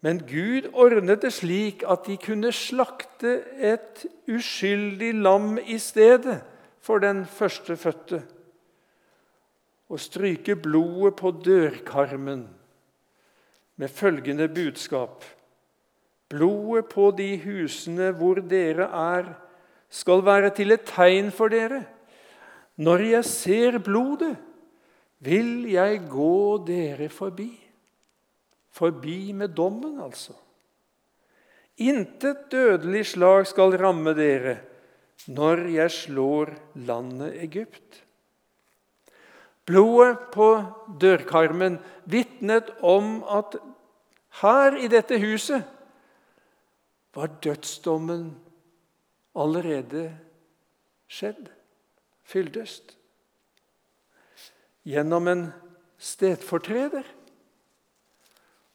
Men 0.00 0.22
Gud 0.26 0.70
ordnet 0.72 1.22
det 1.22 1.34
slik 1.36 1.84
at 1.86 2.08
de 2.08 2.16
kunne 2.16 2.50
slakte 2.52 3.42
et 3.60 4.06
uskyldig 4.26 5.12
lam 5.14 5.58
i 5.60 5.76
stedet 5.78 6.40
for 6.82 6.98
den 6.98 7.26
førstefødte 7.26 8.22
og 9.92 10.00
stryke 10.00 10.56
blodet 10.56 11.16
på 11.20 11.30
dørkarmen 11.44 12.46
med 13.76 13.88
følgende 13.92 14.48
budskap.: 14.48 15.24
Blodet 16.32 16.88
på 16.88 17.10
de 17.18 17.36
husene 17.44 18.10
hvor 18.16 18.40
dere 18.40 18.88
er, 18.88 19.34
skal 19.92 20.24
være 20.24 20.50
til 20.56 20.72
et 20.72 20.86
tegn 20.88 21.28
for 21.30 21.52
dere. 21.52 21.82
Når 22.76 23.04
jeg 23.04 23.24
ser 23.28 23.78
blodet, 23.78 24.36
vil 25.20 25.68
jeg 25.70 26.00
gå 26.10 26.64
dere 26.66 27.08
forbi. 27.12 27.50
Forbi 28.72 29.32
med 29.32 29.52
dommen, 29.52 30.00
altså. 30.00 30.32
Intet 31.76 32.48
dødelig 32.52 33.06
slag 33.12 33.46
skal 33.46 33.76
ramme 33.76 34.14
dere 34.16 34.56
når 35.28 35.68
jeg 35.70 35.90
slår 35.90 36.50
landet 36.74 37.36
Egypt. 37.44 38.02
Blodet 39.66 40.18
på 40.34 40.48
dørkarmen 41.00 41.78
vitnet 42.10 42.72
om 42.82 43.20
at 43.30 43.54
her 44.42 44.76
i 44.80 44.88
dette 44.90 45.18
huset 45.22 45.62
var 47.14 47.30
dødsdommen 47.44 48.32
allerede 49.36 50.08
skjedd, 51.12 51.46
fyldest, 52.24 52.96
gjennom 54.88 55.28
en 55.28 55.44
stedfortreder. 56.02 57.04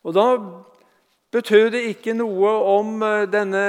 Og 0.07 0.15
da 0.15 0.27
betød 1.35 1.71
det 1.75 1.87
ikke 1.91 2.15
noe 2.15 2.51
om 2.77 3.01
eh, 3.03 3.25
denne 3.27 3.63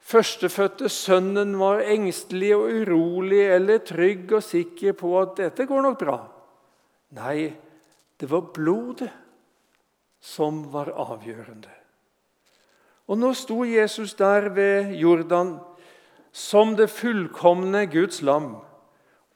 førstefødte 0.00 0.88
sønnen 0.88 1.56
var 1.60 1.82
engstelig 1.84 2.54
og 2.56 2.70
urolig 2.82 3.42
eller 3.54 3.82
trygg 3.84 4.32
og 4.38 4.44
sikker 4.44 4.96
på 4.98 5.12
at 5.20 5.36
dette 5.38 5.66
går 5.68 5.84
nok 5.86 5.98
bra. 6.00 6.18
Nei, 7.16 7.50
det 8.20 8.30
var 8.30 8.50
blodet 8.54 9.10
som 10.20 10.64
var 10.72 10.92
avgjørende. 10.92 11.72
Og 13.10 13.18
nå 13.18 13.32
sto 13.34 13.64
Jesus 13.66 14.14
der 14.14 14.50
ved 14.54 14.92
Jordan 15.00 15.56
som 16.32 16.76
det 16.78 16.90
fullkomne 16.94 17.86
Guds 17.90 18.20
lam 18.22 18.52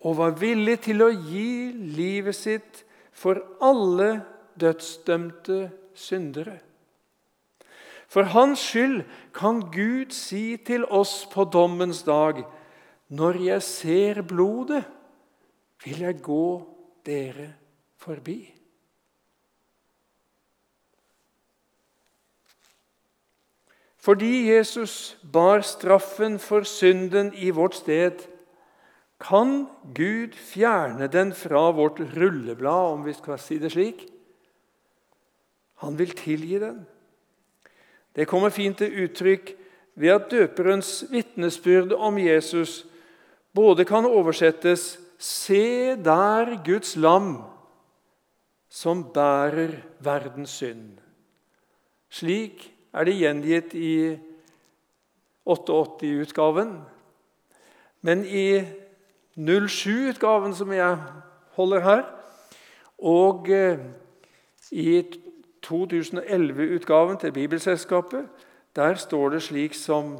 og 0.04 0.18
var 0.20 0.36
villig 0.38 0.78
til 0.84 1.02
å 1.02 1.10
gi 1.10 1.72
livet 1.96 2.36
sitt 2.36 2.84
for 3.14 3.40
alle 3.64 4.20
dødsdømte 4.60 5.58
syndere. 5.96 6.58
For 8.14 8.30
hans 8.30 8.62
skyld 8.62 9.00
kan 9.34 9.64
Gud 9.74 10.12
si 10.14 10.54
til 10.62 10.84
oss 10.86 11.24
på 11.32 11.48
dommens 11.50 12.04
dag.: 12.06 12.44
Når 13.10 13.40
jeg 13.42 13.62
ser 13.62 14.22
blodet, 14.22 14.84
vil 15.84 16.04
jeg 16.06 16.22
gå 16.22 16.46
dere 17.06 17.48
forbi. 17.98 18.54
Fordi 23.98 24.50
Jesus 24.52 25.18
bar 25.32 25.64
straffen 25.64 26.38
for 26.38 26.62
synden 26.62 27.32
i 27.34 27.50
vårt 27.50 27.74
sted, 27.74 28.28
kan 29.20 29.66
Gud 29.94 30.36
fjerne 30.36 31.08
den 31.08 31.32
fra 31.32 31.70
vårt 31.72 32.00
rulleblad, 32.14 32.92
om 32.94 33.04
vi 33.04 33.12
skal 33.16 33.38
si 33.38 33.58
det 33.58 33.72
slik. 33.72 34.06
Han 35.82 35.98
vil 35.98 36.12
tilgi 36.14 36.58
den. 36.60 36.84
Det 38.14 38.28
kommer 38.30 38.54
fint 38.54 38.78
til 38.78 39.04
uttrykk 39.04 39.54
ved 39.94 40.08
at 40.14 40.30
døperens 40.30 41.04
vitnesbyrd 41.10 41.92
om 41.92 42.18
Jesus 42.18 42.84
både 43.54 43.84
kan 43.84 44.04
oversettes 44.06 44.98
'Se 45.18 45.96
der 45.96 46.64
Guds 46.64 46.96
lam 46.96 47.44
som 48.68 49.04
bærer 49.04 49.70
verdens 50.00 50.62
synd'. 50.62 51.00
Slik 52.10 52.72
er 52.92 53.04
det 53.04 53.14
gjengitt 53.14 53.74
i 53.74 54.18
88-utgaven. 55.46 56.82
Men 58.02 58.24
i 58.24 58.64
07-utgaven, 59.38 60.54
som 60.54 60.72
jeg 60.72 60.98
holder 61.56 61.80
her, 61.80 62.02
og 62.98 63.50
eh, 63.50 63.78
i 64.70 65.02
2011-utgaven 65.66 67.18
til 67.18 67.32
Bibelselskapet, 67.32 68.26
der 68.76 68.94
står 68.94 69.28
det 69.28 69.42
slik 69.42 69.74
som, 69.74 70.18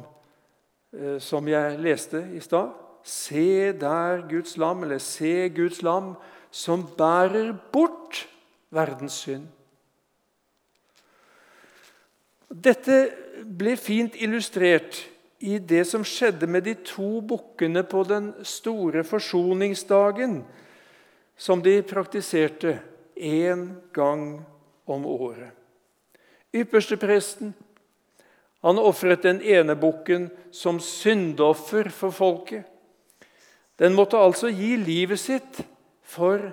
eh, 0.93 1.19
som 1.19 1.47
jeg 1.47 1.79
leste 1.79 2.23
i 2.33 2.39
stad. 2.39 2.69
Se 3.03 3.71
der 3.71 4.27
Guds 4.29 4.57
lam, 4.57 4.83
eller 4.83 4.97
se 4.97 5.49
Guds 5.49 5.81
lam, 5.81 6.15
som 6.51 6.87
bærer 6.97 7.53
bort 7.73 8.27
verdens 8.71 9.13
synd. 9.13 9.47
Dette 12.49 13.09
ble 13.43 13.75
fint 13.77 14.15
illustrert 14.15 15.03
i 15.39 15.57
det 15.59 15.83
som 15.87 16.05
skjedde 16.07 16.47
med 16.47 16.63
de 16.63 16.73
to 16.87 17.19
bukkene 17.21 17.83
på 17.83 18.03
den 18.07 18.31
store 18.43 19.03
forsoningsdagen, 19.03 20.43
som 21.37 21.61
de 21.61 21.81
praktiserte 21.83 22.79
én 23.15 23.67
gang 23.93 24.45
om 24.85 25.05
året. 25.05 25.51
Ypperstepresten 26.55 27.53
han 28.65 28.79
ofret 28.81 29.21
den 29.21 29.43
ene 29.45 29.75
bukken 29.77 30.31
som 30.55 30.79
syndoffer 30.81 31.91
for 31.93 32.15
folket. 32.15 32.63
Den 33.77 33.93
måtte 33.93 34.17
altså 34.17 34.49
gi 34.49 34.71
livet 34.79 35.21
sitt 35.21 35.59
for 36.01 36.47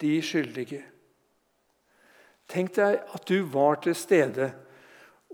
de 0.00 0.14
skyldige. 0.24 0.80
Tenk 2.48 2.72
deg 2.78 3.02
at 3.12 3.26
du 3.28 3.42
var 3.52 3.82
til 3.84 3.98
stede 3.98 4.48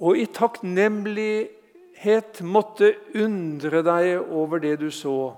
og 0.02 0.18
i 0.18 0.26
takknemlighet 0.26 2.40
måtte 2.42 2.94
undre 3.14 3.82
deg 3.86 4.18
over 4.24 4.62
det 4.62 4.80
du 4.82 4.90
så. 4.90 5.34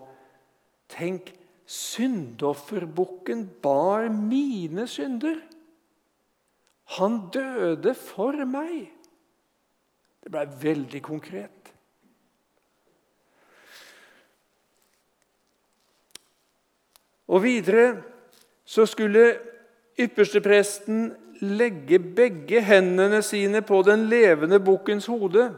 Tenk, 0.92 1.32
syndofferbukken 1.66 3.48
bar 3.62 4.08
mine 4.08 4.86
synder. 4.88 5.40
Han 6.86 7.26
døde 7.34 7.94
for 7.98 8.38
meg. 8.46 8.86
Det 10.22 10.30
ble 10.34 10.46
veldig 10.62 11.02
konkret. 11.02 11.72
Og 17.26 17.42
videre 17.42 18.02
så 18.66 18.86
skulle 18.86 19.32
ypperstepresten 19.98 21.08
legge 21.42 21.98
begge 21.98 22.62
hendene 22.64 23.20
sine 23.22 23.62
på 23.66 23.82
den 23.86 24.06
levende 24.10 24.60
bukkens 24.62 25.08
hode 25.10 25.50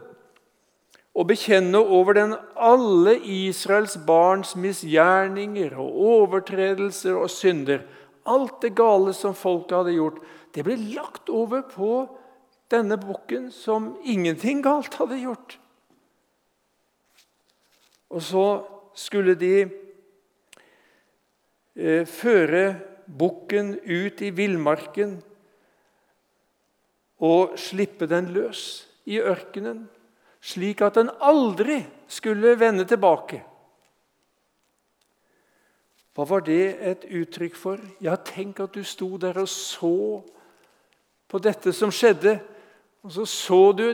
og 1.19 1.27
bekjenne 1.27 1.79
over 1.79 2.15
den 2.15 2.35
alle 2.55 3.15
Israels 3.19 3.97
barns 4.07 4.55
misgjerninger 4.55 5.73
og 5.77 5.95
overtredelser 6.13 7.17
og 7.17 7.29
synder. 7.33 7.81
Alt 8.29 8.61
det 8.61 8.75
gale 8.77 9.13
som 9.17 9.33
folket 9.35 9.77
hadde 9.77 9.95
gjort, 9.97 10.19
det 10.55 10.65
ble 10.65 10.75
lagt 10.95 11.29
over 11.29 11.61
på 11.69 11.91
denne 12.71 12.97
bukken 13.01 13.49
som 13.53 13.95
ingenting 14.03 14.61
galt 14.65 14.95
hadde 14.99 15.19
gjort. 15.21 15.57
Og 18.09 18.21
så 18.25 18.45
skulle 18.97 19.35
de 19.37 19.55
eh, 21.75 22.05
føre 22.09 22.63
bukken 23.09 23.75
ut 23.85 24.21
i 24.21 24.31
villmarken 24.35 25.17
og 27.25 27.57
slippe 27.59 28.07
den 28.09 28.31
løs 28.33 28.87
i 29.09 29.19
ørkenen, 29.19 29.87
slik 30.39 30.81
at 30.85 30.97
den 30.99 31.09
aldri 31.19 31.81
skulle 32.09 32.55
vende 32.59 32.85
tilbake. 32.87 33.41
Hva 36.15 36.25
var 36.27 36.43
det 36.43 36.63
et 36.83 37.05
uttrykk 37.15 37.55
for? 37.55 37.81
Ja, 38.03 38.15
tenk 38.15 38.59
at 38.63 38.75
du 38.75 38.83
sto 38.83 39.17
der 39.21 39.37
og 39.39 39.49
så 39.51 40.19
på 41.29 41.39
dette 41.39 41.73
som 41.75 41.91
skjedde. 41.93 42.39
Og 43.05 43.13
så 43.15 43.25
så 43.29 43.61
du, 43.77 43.87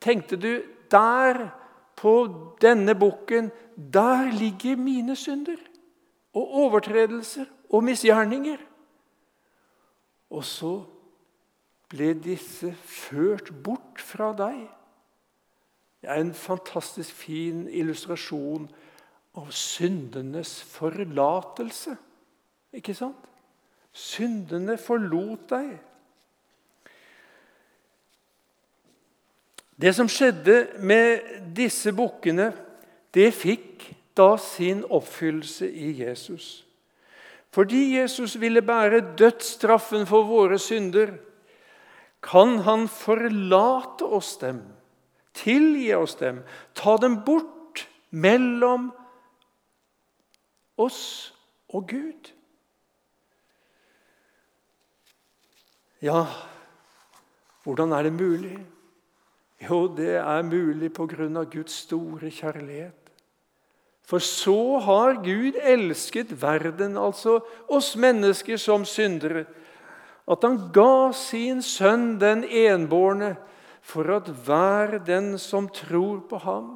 tenkte 0.00 0.36
du 0.36 0.62
Der, 0.90 1.48
på 1.96 2.28
denne 2.60 2.94
bukken, 2.94 3.50
der 3.76 4.30
ligger 4.30 4.76
mine 4.76 5.16
synder 5.16 5.58
og 6.34 6.54
overtredelser 6.54 7.44
og 7.70 7.84
misgjerninger. 7.84 8.58
Og 10.30 10.44
så 10.44 10.84
ble 11.90 12.12
disse 12.18 12.74
ført 12.84 13.50
bort 13.64 14.02
fra 14.02 14.32
deg. 14.36 14.66
Det 16.02 16.10
er 16.10 16.20
en 16.20 16.34
fantastisk 16.34 17.14
fin 17.16 17.64
illustrasjon 17.68 18.68
av 19.40 19.50
syndenes 19.50 20.58
forlatelse. 20.74 21.96
Ikke 22.74 22.94
sant? 22.94 23.30
Syndene 23.94 24.76
forlot 24.78 25.48
deg. 25.50 25.76
Det 29.76 29.92
som 29.94 30.08
skjedde 30.10 30.78
med 30.78 31.24
disse 31.56 31.92
bukkene, 31.94 32.52
det 33.14 33.32
fikk 33.34 33.88
da 34.14 34.36
sin 34.38 34.84
oppfyllelse 34.86 35.66
i 35.66 35.90
Jesus. 35.98 36.62
Fordi 37.54 37.96
Jesus 37.96 38.36
ville 38.40 38.62
bære 38.62 39.02
dødsstraffen 39.18 40.06
for 40.06 40.26
våre 40.26 40.58
synder, 40.58 41.16
kan 42.24 42.58
han 42.64 42.86
forlate 42.88 44.06
oss 44.06 44.36
dem, 44.40 44.62
tilgi 45.36 45.90
oss 45.94 46.16
dem, 46.18 46.40
ta 46.74 46.96
dem 47.02 47.20
bort 47.26 47.84
mellom 48.10 48.88
oss 50.80 51.34
og 51.68 51.88
Gud. 51.90 52.30
Ja, 56.04 56.24
hvordan 57.64 57.92
er 57.92 58.08
det 58.08 58.12
mulig? 58.12 58.56
Jo, 59.64 59.86
det 59.88 60.18
er 60.20 60.42
mulig 60.46 60.92
på 60.92 61.06
grunn 61.08 61.36
av 61.40 61.48
Guds 61.52 61.84
store 61.86 62.30
kjærlighet. 62.30 63.04
For 64.04 64.20
så 64.20 64.78
har 64.84 65.22
Gud 65.24 65.56
elsket 65.56 66.34
verden, 66.42 66.98
altså 67.00 67.38
oss 67.72 67.94
mennesker 67.96 68.60
som 68.60 68.84
syndere, 68.84 69.46
at 70.28 70.44
han 70.44 70.58
ga 70.72 71.12
sin 71.16 71.62
sønn 71.64 72.18
den 72.20 72.44
enbårne, 72.44 73.34
for 73.84 74.08
at 74.16 74.28
hver 74.46 74.98
den 75.04 75.34
som 75.40 75.68
tror 75.68 76.22
på 76.28 76.40
ham, 76.40 76.68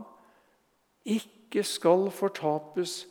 ikke 1.05 1.65
skal 1.65 2.11
fortapes, 2.13 3.07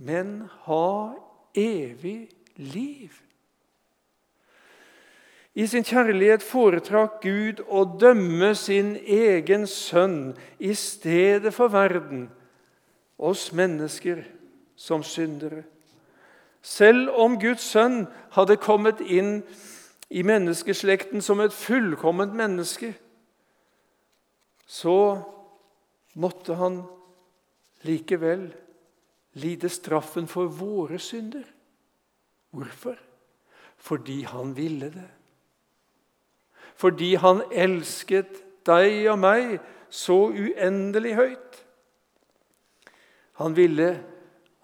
men 0.00 0.48
ha 0.64 1.12
evig 1.56 2.30
liv. 2.56 3.12
I 5.54 5.66
sin 5.68 5.84
kjærlighet 5.84 6.44
foretrakk 6.44 7.20
Gud 7.24 7.60
å 7.68 7.84
dømme 8.00 8.54
sin 8.56 8.94
egen 8.96 9.66
sønn 9.68 10.32
i 10.56 10.72
stedet 10.76 11.52
for 11.52 11.72
verden, 11.72 12.30
oss 13.20 13.50
mennesker 13.52 14.24
som 14.76 15.04
syndere. 15.04 15.66
Selv 16.62 17.12
om 17.20 17.36
Guds 17.42 17.66
sønn 17.74 18.06
hadde 18.32 18.56
kommet 18.62 19.02
inn 19.04 19.42
i 20.08 20.24
menneskeslekten 20.24 21.20
som 21.24 21.42
et 21.44 21.52
fullkomment 21.52 22.32
menneske, 22.38 22.94
så 24.64 25.20
måtte 26.16 26.56
han 26.56 26.80
likevel 27.84 28.48
lide 29.42 29.68
straffen 29.72 30.28
for 30.30 30.48
våre 30.48 31.00
synder. 31.02 31.44
Hvorfor? 32.52 32.96
Fordi 33.76 34.22
han 34.28 34.56
ville 34.56 34.88
det. 34.92 35.08
Fordi 36.82 37.14
han 37.14 37.44
elsket 37.54 38.40
deg 38.66 39.06
og 39.12 39.20
meg 39.22 39.58
så 39.92 40.16
uendelig 40.34 41.14
høyt. 41.14 41.60
Han 43.38 43.54
ville 43.54 43.92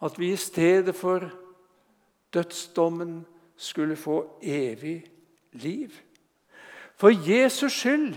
at 0.03 0.19
vi 0.19 0.33
i 0.33 0.41
stedet 0.41 0.95
for 0.99 1.29
dødsdommen 2.35 3.21
skulle 3.57 3.97
få 3.97 4.19
evig 4.43 5.05
liv. 5.53 5.95
For 6.99 7.31
Jesus 7.31 7.73
skyld 7.73 8.15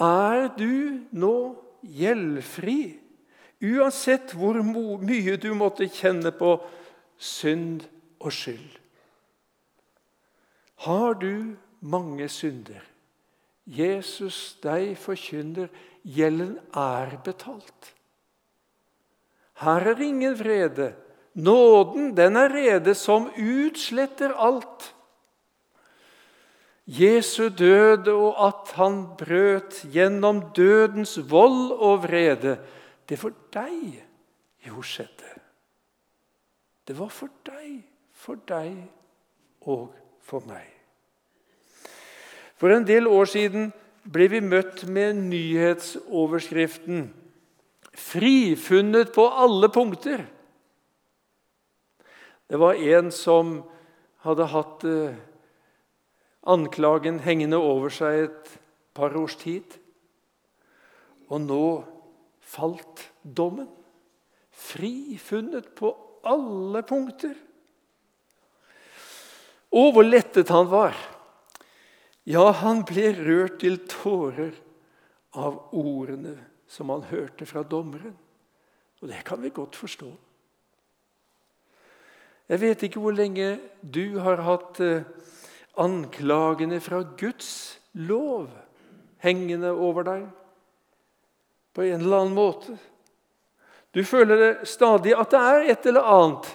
er 0.00 0.48
du 0.58 1.02
nå 1.14 1.34
gjeldfri, 1.82 2.98
uansett 3.62 4.34
hvor 4.34 4.58
mye 4.62 5.36
du 5.38 5.52
måtte 5.54 5.86
kjenne 5.90 6.34
på 6.34 6.56
synd 7.18 7.84
og 8.18 8.32
skyld. 8.34 8.78
Har 10.86 11.14
du 11.14 11.54
mange 11.80 12.28
synder? 12.28 12.91
Jesus 13.72 14.58
deg 14.64 14.96
forkynner, 15.00 15.70
gjelden 16.04 16.58
er 16.76 17.16
betalt. 17.24 17.92
Her 19.62 19.86
er 19.92 20.02
ingen 20.02 20.34
vrede. 20.36 20.92
Nåden, 21.32 22.12
den 22.16 22.36
er 22.36 22.52
rede 22.52 22.94
som 22.98 23.30
utsletter 23.32 24.34
alt. 24.36 24.90
Jesu 26.84 27.48
død 27.48 28.08
og 28.12 28.40
at 28.46 28.74
han 28.76 29.04
brøt 29.16 29.84
gjennom 29.94 30.42
dødens 30.56 31.14
vold 31.30 31.72
og 31.72 32.02
vrede, 32.02 32.58
det 33.08 33.18
for 33.18 33.32
deg 33.54 34.02
jo 34.66 34.82
skjedde. 34.82 35.30
Det 36.88 36.98
var 36.98 37.08
for 37.08 37.30
deg, 37.46 37.80
for 38.12 38.42
deg 38.48 38.74
og 39.62 39.94
for 40.20 40.42
meg. 40.50 40.71
For 42.62 42.70
en 42.70 42.84
del 42.86 43.08
år 43.10 43.26
siden 43.26 43.72
ble 44.06 44.28
vi 44.30 44.38
møtt 44.38 44.84
med 44.86 45.16
nyhetsoverskriften 45.18 47.08
'Frifunnet 47.92 49.10
på 49.12 49.24
alle 49.26 49.66
punkter'. 49.68 50.22
Det 52.46 52.60
var 52.62 52.78
en 52.78 53.10
som 53.10 53.64
hadde 54.22 54.46
hatt 54.46 54.84
eh, 54.84 55.16
anklagen 56.46 57.18
hengende 57.24 57.58
over 57.58 57.90
seg 57.90 58.28
et 58.28 58.52
par 58.94 59.16
års 59.18 59.34
tid. 59.40 59.66
Og 61.34 61.40
nå 61.42 61.66
falt 62.38 63.02
dommen. 63.24 63.66
Frifunnet 64.52 65.74
på 65.74 65.90
alle 66.22 66.84
punkter. 66.86 67.34
Å, 69.72 69.82
hvor 69.90 70.06
lettet 70.06 70.54
han 70.54 70.70
var! 70.70 70.94
Ja, 72.28 72.44
han 72.62 72.84
ble 72.86 73.10
rørt 73.18 73.58
til 73.62 73.80
tårer 73.90 74.54
av 75.34 75.58
ordene 75.74 76.36
som 76.70 76.92
han 76.92 77.06
hørte 77.10 77.46
fra 77.48 77.64
dommeren. 77.66 78.14
Og 79.02 79.10
det 79.10 79.24
kan 79.26 79.42
vi 79.42 79.50
godt 79.50 79.76
forstå. 79.76 80.10
Jeg 82.52 82.60
vet 82.60 82.84
ikke 82.86 83.00
hvor 83.02 83.14
lenge 83.16 83.56
du 83.80 84.20
har 84.22 84.42
hatt 84.44 84.78
eh, 84.84 85.06
anklagene 85.80 86.78
fra 86.84 87.00
Guds 87.18 87.80
lov 87.96 88.50
hengende 89.22 89.72
over 89.72 90.06
deg 90.06 90.24
på 91.72 91.86
en 91.86 92.02
eller 92.02 92.24
annen 92.24 92.36
måte. 92.36 92.76
Du 93.92 94.02
føler 94.04 94.40
det 94.40 94.68
stadig 94.68 95.14
at 95.16 95.32
det 95.32 95.40
er 95.40 95.70
et 95.72 95.88
eller 95.88 96.08
annet 96.08 96.50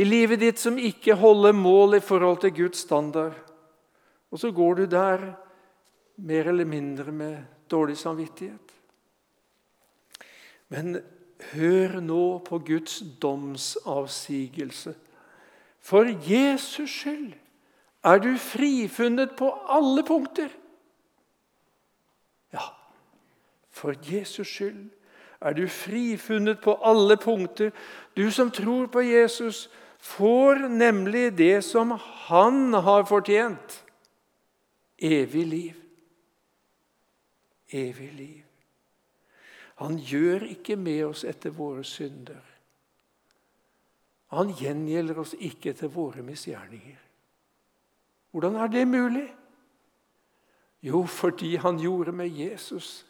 i 0.00 0.06
livet 0.06 0.40
ditt 0.40 0.60
som 0.62 0.78
ikke 0.78 1.18
holder 1.18 1.52
mål 1.56 1.98
i 1.98 2.04
forhold 2.04 2.40
til 2.44 2.54
Guds 2.56 2.84
standard. 2.86 3.34
Og 4.30 4.38
så 4.38 4.50
går 4.50 4.74
du 4.74 4.84
der 4.86 5.32
mer 6.16 6.48
eller 6.48 6.64
mindre 6.64 7.12
med 7.12 7.36
dårlig 7.70 7.96
samvittighet. 7.96 8.74
Men 10.68 11.00
hør 11.52 12.00
nå 12.00 12.38
på 12.38 12.58
Guds 12.58 13.02
domsavsigelse. 13.22 14.94
For 15.80 16.04
Jesus 16.30 16.90
skyld 16.90 17.32
er 18.04 18.18
du 18.18 18.36
frifunnet 18.38 19.34
på 19.36 19.50
alle 19.68 20.04
punkter. 20.06 20.48
Ja, 22.52 22.70
for 23.70 23.94
Jesus 24.12 24.48
skyld 24.48 24.88
er 25.40 25.52
du 25.56 25.66
frifunnet 25.68 26.60
på 26.60 26.76
alle 26.84 27.16
punkter. 27.16 27.70
Du 28.16 28.30
som 28.30 28.50
tror 28.50 28.86
på 28.86 29.00
Jesus, 29.00 29.70
får 30.00 30.68
nemlig 30.68 31.38
det 31.38 31.64
som 31.64 31.92
han 32.28 32.72
har 32.72 33.04
fortjent 33.04 33.84
evig 35.00 35.46
liv. 35.46 35.82
Evig 37.72 38.12
liv. 38.14 38.46
Han 39.80 39.98
gjør 39.98 40.44
ikke 40.50 40.76
med 40.76 41.04
oss 41.06 41.24
etter 41.24 41.54
våre 41.56 41.84
synder. 41.88 42.42
Han 44.30 44.52
gjengjelder 44.54 45.22
oss 45.22 45.32
ikke 45.34 45.72
etter 45.72 45.90
våre 45.90 46.22
misgjerninger. 46.22 46.98
Hvordan 48.30 48.58
er 48.60 48.68
det 48.70 48.82
mulig? 48.88 49.26
Jo, 50.86 51.02
fordi 51.06 51.56
han 51.56 51.80
gjorde 51.80 52.12
med 52.12 52.28
Jesus 52.28 53.06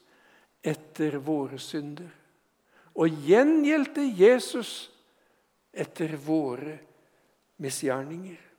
etter 0.62 1.18
våre 1.22 1.59
synder. 1.59 2.09
Og 2.94 3.18
gjengjeldte 3.26 4.05
Jesus 4.16 4.90
etter 5.72 6.16
våre 6.16 6.79
misgjerninger. 7.62 8.50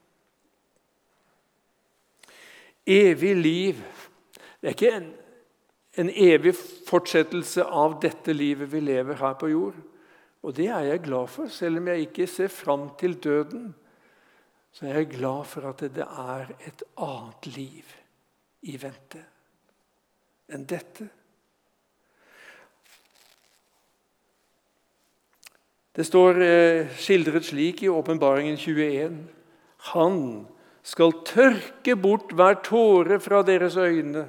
Evig 2.86 3.36
liv 3.36 3.82
det 4.62 4.68
er 4.68 4.74
ikke 4.76 4.90
en, 4.94 5.06
en 5.98 6.10
evig 6.14 6.52
fortsettelse 6.86 7.64
av 7.66 7.96
dette 8.02 8.30
livet 8.30 8.70
vi 8.70 8.78
lever 8.78 9.18
her 9.18 9.32
på 9.34 9.48
jord. 9.50 9.80
Og 10.46 10.54
det 10.54 10.68
er 10.70 10.86
jeg 10.86 11.02
glad 11.02 11.30
for, 11.34 11.50
selv 11.50 11.80
om 11.80 11.88
jeg 11.90 12.06
ikke 12.06 12.28
ser 12.30 12.50
fram 12.50 12.92
til 12.98 13.16
døden. 13.18 13.72
Så 14.70 14.86
er 14.86 15.00
jeg 15.00 15.10
glad 15.16 15.42
for 15.50 15.66
at 15.72 15.82
det 15.82 16.06
er 16.06 16.54
et 16.62 16.84
annet 16.94 17.50
liv 17.56 17.90
i 18.70 18.76
vente 18.78 19.24
enn 20.52 20.64
dette. 20.68 21.08
Det 25.92 26.06
står 26.06 26.38
eh, 26.44 26.94
skildret 26.96 27.44
slik 27.50 27.82
i 27.82 27.90
Åpenbaringen 27.90 28.56
21.: 28.56 29.18
Han 29.92 30.46
skal 30.82 31.14
tørke 31.26 31.94
bort 31.96 32.34
hver 32.34 32.58
tåre 32.66 33.18
fra 33.22 33.42
deres 33.46 33.76
øyne. 33.78 34.26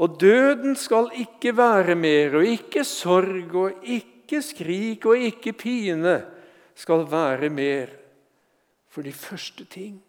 Og 0.00 0.20
døden 0.20 0.76
skal 0.76 1.10
ikke 1.16 1.56
være 1.56 1.96
mer, 1.98 2.36
og 2.40 2.46
ikke 2.46 2.84
sorg 2.84 3.54
og 3.56 3.84
ikke 3.84 4.40
skrik 4.44 5.06
og 5.08 5.18
ikke 5.18 5.52
pine 5.52 6.14
skal 6.76 7.04
være 7.10 7.50
mer. 7.52 7.96
For 8.90 9.02
de 9.06 9.12
første 9.12 9.64
ting, 9.70 10.00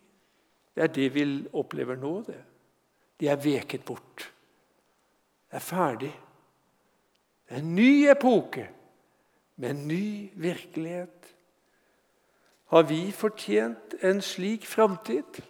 det 0.75 0.83
er 0.83 0.93
det 0.93 1.09
vi 1.13 1.25
opplever 1.53 1.99
nå. 1.99 2.21
det. 2.27 2.39
De 3.19 3.27
er 3.27 3.37
veket 3.37 3.83
bort. 3.85 4.31
Det 5.51 5.59
er 5.59 5.65
ferdig. 5.65 6.13
Det 7.47 7.57
er 7.57 7.61
en 7.61 7.75
ny 7.75 8.07
epoke 8.09 8.69
med 9.55 9.69
en 9.69 9.87
ny 9.87 10.31
virkelighet. 10.33 11.35
Har 12.71 12.87
vi 12.87 13.11
fortjent 13.11 13.97
en 13.99 14.21
slik 14.23 14.65
framtid? 14.65 15.41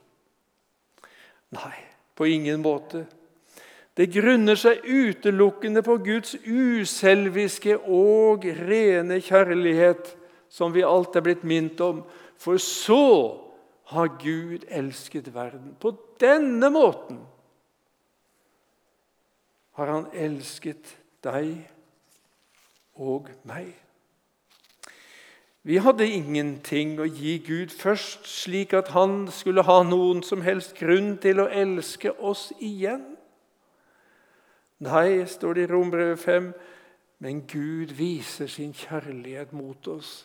Nei, 1.53 1.75
på 2.17 2.25
ingen 2.25 2.63
måte. 2.63 3.05
Det 3.93 4.07
grunner 4.09 4.57
seg 4.57 4.85
utelukkende 4.87 5.83
på 5.85 5.99
Guds 6.01 6.33
uselviske 6.47 7.75
og 7.77 8.47
rene 8.63 9.19
kjærlighet, 9.21 10.15
som 10.49 10.73
vi 10.73 10.81
alt 10.87 11.15
er 11.15 11.25
blitt 11.25 11.43
minnet 11.47 11.81
om. 11.85 12.01
For 12.41 12.57
så 12.57 13.03
har 13.91 14.15
Gud 14.17 14.65
elsket 14.71 15.29
verden. 15.35 15.75
På 15.79 15.93
denne 16.19 16.71
måten 16.73 17.19
har 19.77 19.93
han 19.93 20.09
elsket 20.15 20.95
deg 21.21 21.53
og 22.95 23.29
meg. 23.47 23.69
Vi 25.61 25.77
hadde 25.77 26.07
ingenting 26.09 26.95
å 26.97 27.05
gi 27.05 27.35
Gud 27.45 27.69
først, 27.69 28.25
slik 28.25 28.73
at 28.73 28.89
han 28.95 29.27
skulle 29.29 29.65
ha 29.67 29.81
noen 29.85 30.23
som 30.25 30.41
helst 30.41 30.73
grunn 30.79 31.13
til 31.21 31.43
å 31.43 31.49
elske 31.49 32.15
oss 32.17 32.49
igjen. 32.57 33.03
Nei, 34.81 35.21
står 35.29 35.59
det 35.59 35.67
i 35.67 35.69
Rombrevet 35.69 36.19
5, 36.23 36.49
men 37.21 37.43
Gud 37.45 37.93
viser 37.93 38.49
sin 38.49 38.73
kjærlighet 38.73 39.53
mot 39.53 39.87
oss 39.93 40.23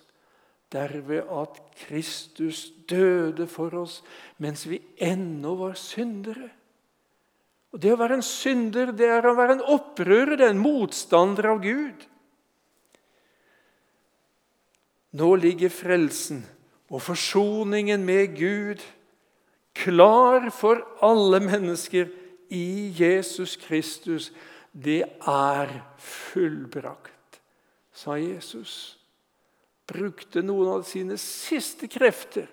derved 0.72 1.28
at 1.30 1.60
Kristus 1.86 2.72
døde 2.88 3.46
for 3.46 3.74
oss 3.78 4.00
mens 4.42 4.64
vi 4.68 4.80
ennå 4.98 5.54
var 5.60 5.76
syndere. 5.78 6.48
Og 7.72 7.82
Det 7.82 7.92
å 7.92 8.00
være 8.00 8.18
en 8.18 8.24
synder 8.24 8.92
det 8.96 9.08
er 9.12 9.26
å 9.28 9.36
være 9.36 9.58
en 9.58 9.66
opprører, 9.76 10.36
det 10.36 10.46
er 10.46 10.54
en 10.54 10.62
motstander 10.62 11.50
av 11.52 11.60
Gud. 11.62 12.06
Nå 15.16 15.34
ligger 15.40 15.72
frelsen 15.72 16.42
og 16.92 17.02
forsoningen 17.02 18.04
med 18.04 18.36
Gud 18.36 18.82
klar 19.76 20.50
for 20.54 20.82
alle 21.04 21.40
mennesker 21.40 22.10
i 22.52 22.92
Jesus 22.96 23.56
Kristus. 23.56 24.32
Det 24.72 25.02
er 25.26 25.72
fullbrakt, 25.98 27.40
sa 27.92 28.18
Jesus. 28.20 28.98
Brukte 29.88 30.42
noen 30.42 30.74
av 30.74 30.84
sine 30.88 31.16
siste 31.20 31.88
krefter 31.88 32.48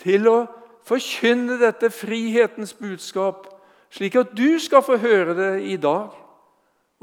til 0.00 0.26
å 0.30 0.38
forkynne 0.84 1.58
dette 1.60 1.90
frihetens 1.92 2.74
budskap, 2.76 3.46
slik 3.94 4.16
at 4.18 4.34
du 4.36 4.58
skal 4.60 4.82
få 4.84 4.98
høre 4.98 5.36
det 5.38 5.52
i 5.70 5.76
dag. 5.76 6.20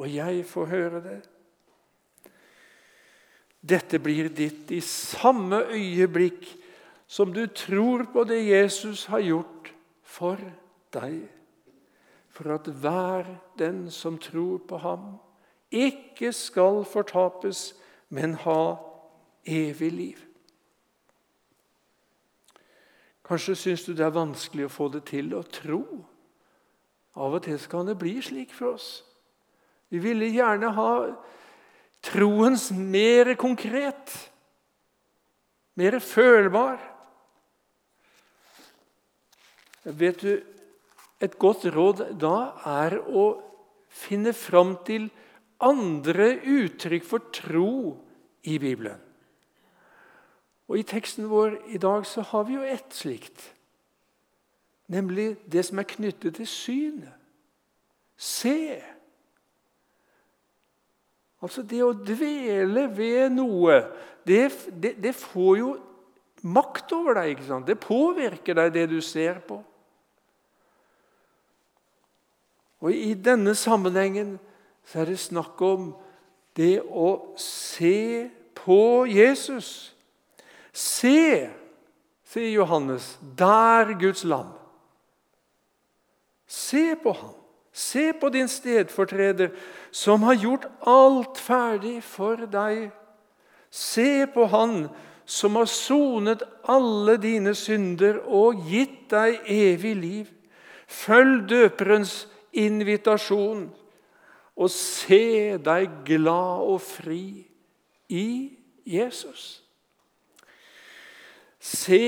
og 0.01 0.07
jeg 0.09 0.45
får 0.45 0.65
høre 0.65 0.99
det. 1.03 1.30
Dette 3.61 3.99
blir 4.01 4.29
ditt 4.33 4.71
i 4.73 4.81
samme 4.81 5.61
øyeblikk 5.69 6.47
som 7.11 7.33
du 7.33 7.45
tror 7.47 8.07
på 8.13 8.23
det 8.23 8.39
Jesus 8.47 9.05
har 9.11 9.21
gjort 9.21 9.69
for 10.03 10.39
deg. 10.93 11.27
For 12.31 12.55
at 12.55 12.67
hver 12.67 13.27
den 13.59 13.89
som 13.91 14.17
tror 14.17 14.63
på 14.67 14.79
ham, 14.81 15.19
ikke 15.71 16.31
skal 16.33 16.83
fortapes, 16.87 17.73
men 18.09 18.33
ha 18.43 18.75
evig 19.47 19.91
liv. 19.91 20.19
Kanskje 23.27 23.55
syns 23.55 23.85
du 23.85 23.93
det 23.95 24.03
er 24.03 24.15
vanskelig 24.15 24.65
å 24.67 24.73
få 24.73 24.89
det 24.91 25.05
til 25.07 25.31
å 25.37 25.43
tro. 25.47 25.83
Av 27.15 27.35
og 27.37 27.43
til 27.45 27.59
kan 27.71 27.87
det 27.87 27.99
bli 27.99 28.17
slik 28.23 28.51
for 28.55 28.73
oss. 28.73 29.03
Vi 29.91 29.99
ville 30.03 30.31
gjerne 30.31 30.71
ha 30.75 30.91
troens 32.01 32.69
mer 32.71 33.35
konkret, 33.39 34.13
mer 35.77 35.99
følbar. 36.03 36.79
Vet 39.83 40.21
du, 40.21 40.41
Et 41.21 41.35
godt 41.37 41.67
råd 41.69 41.99
da 42.17 42.37
er 42.65 42.95
å 42.97 43.27
finne 43.93 44.31
fram 44.33 44.71
til 44.87 45.03
andre 45.61 46.31
uttrykk 46.41 47.05
for 47.05 47.27
tro 47.29 47.93
i 48.49 48.55
Bibelen. 48.57 48.97
Og 50.65 50.79
I 50.79 50.87
teksten 50.87 51.27
vår 51.29 51.59
i 51.75 51.77
dag 51.77 52.07
så 52.09 52.23
har 52.25 52.47
vi 52.47 52.55
jo 52.55 52.65
ett 52.65 52.95
slikt, 52.95 53.43
nemlig 54.89 55.35
det 55.45 55.65
som 55.67 55.77
er 55.77 55.89
knyttet 55.93 56.39
til 56.39 56.49
synet. 56.49 57.13
Se! 58.17 58.81
Altså 61.41 61.63
det 61.65 61.81
å 61.81 61.93
dvele 61.97 62.85
ved 62.93 63.33
noe, 63.33 63.79
det, 64.27 64.43
det, 64.69 64.93
det 65.01 65.15
får 65.17 65.55
jo 65.57 65.71
makt 66.45 66.93
over 66.93 67.17
deg. 67.17 67.33
ikke 67.33 67.47
sant? 67.47 67.67
Det 67.67 67.79
påvirker 67.81 68.57
deg, 68.57 68.73
det 68.75 68.85
du 68.91 68.99
ser 69.05 69.41
på. 69.45 69.57
Og 72.81 72.93
I 72.93 73.13
denne 73.13 73.53
sammenhengen 73.57 74.37
så 74.85 75.01
er 75.01 75.11
det 75.11 75.19
snakk 75.21 75.59
om 75.65 75.91
det 76.57 76.81
å 76.81 77.35
se 77.39 78.29
på 78.57 79.05
Jesus. 79.09 79.91
Se, 80.73 81.49
sier 82.25 82.53
Johannes, 82.55 83.13
der 83.37 83.93
Guds 84.01 84.25
lam. 84.25 84.53
Se 86.49 86.91
på 87.01 87.13
ham. 87.15 87.37
Se 87.71 88.13
på 88.13 88.29
din 88.29 88.47
stedfortreder, 88.47 89.49
som 89.91 90.23
har 90.23 90.35
gjort 90.35 90.67
alt 90.87 91.39
ferdig 91.39 92.01
for 92.03 92.45
deg. 92.51 92.89
Se 93.71 94.25
på 94.27 94.45
Han 94.51 94.89
som 95.25 95.55
har 95.55 95.69
sonet 95.69 96.43
alle 96.67 97.15
dine 97.21 97.53
synder 97.55 98.19
og 98.27 98.65
gitt 98.67 99.07
deg 99.13 99.39
evig 99.47 99.95
liv. 99.95 100.31
Følg 100.91 101.45
døperens 101.49 102.25
invitasjon 102.51 103.69
og 104.59 104.71
se 104.73 105.55
deg 105.63 106.01
glad 106.05 106.65
og 106.67 106.81
fri 106.83 107.23
i 108.11 108.27
Jesus. 108.83 109.61
Se, 111.61 112.01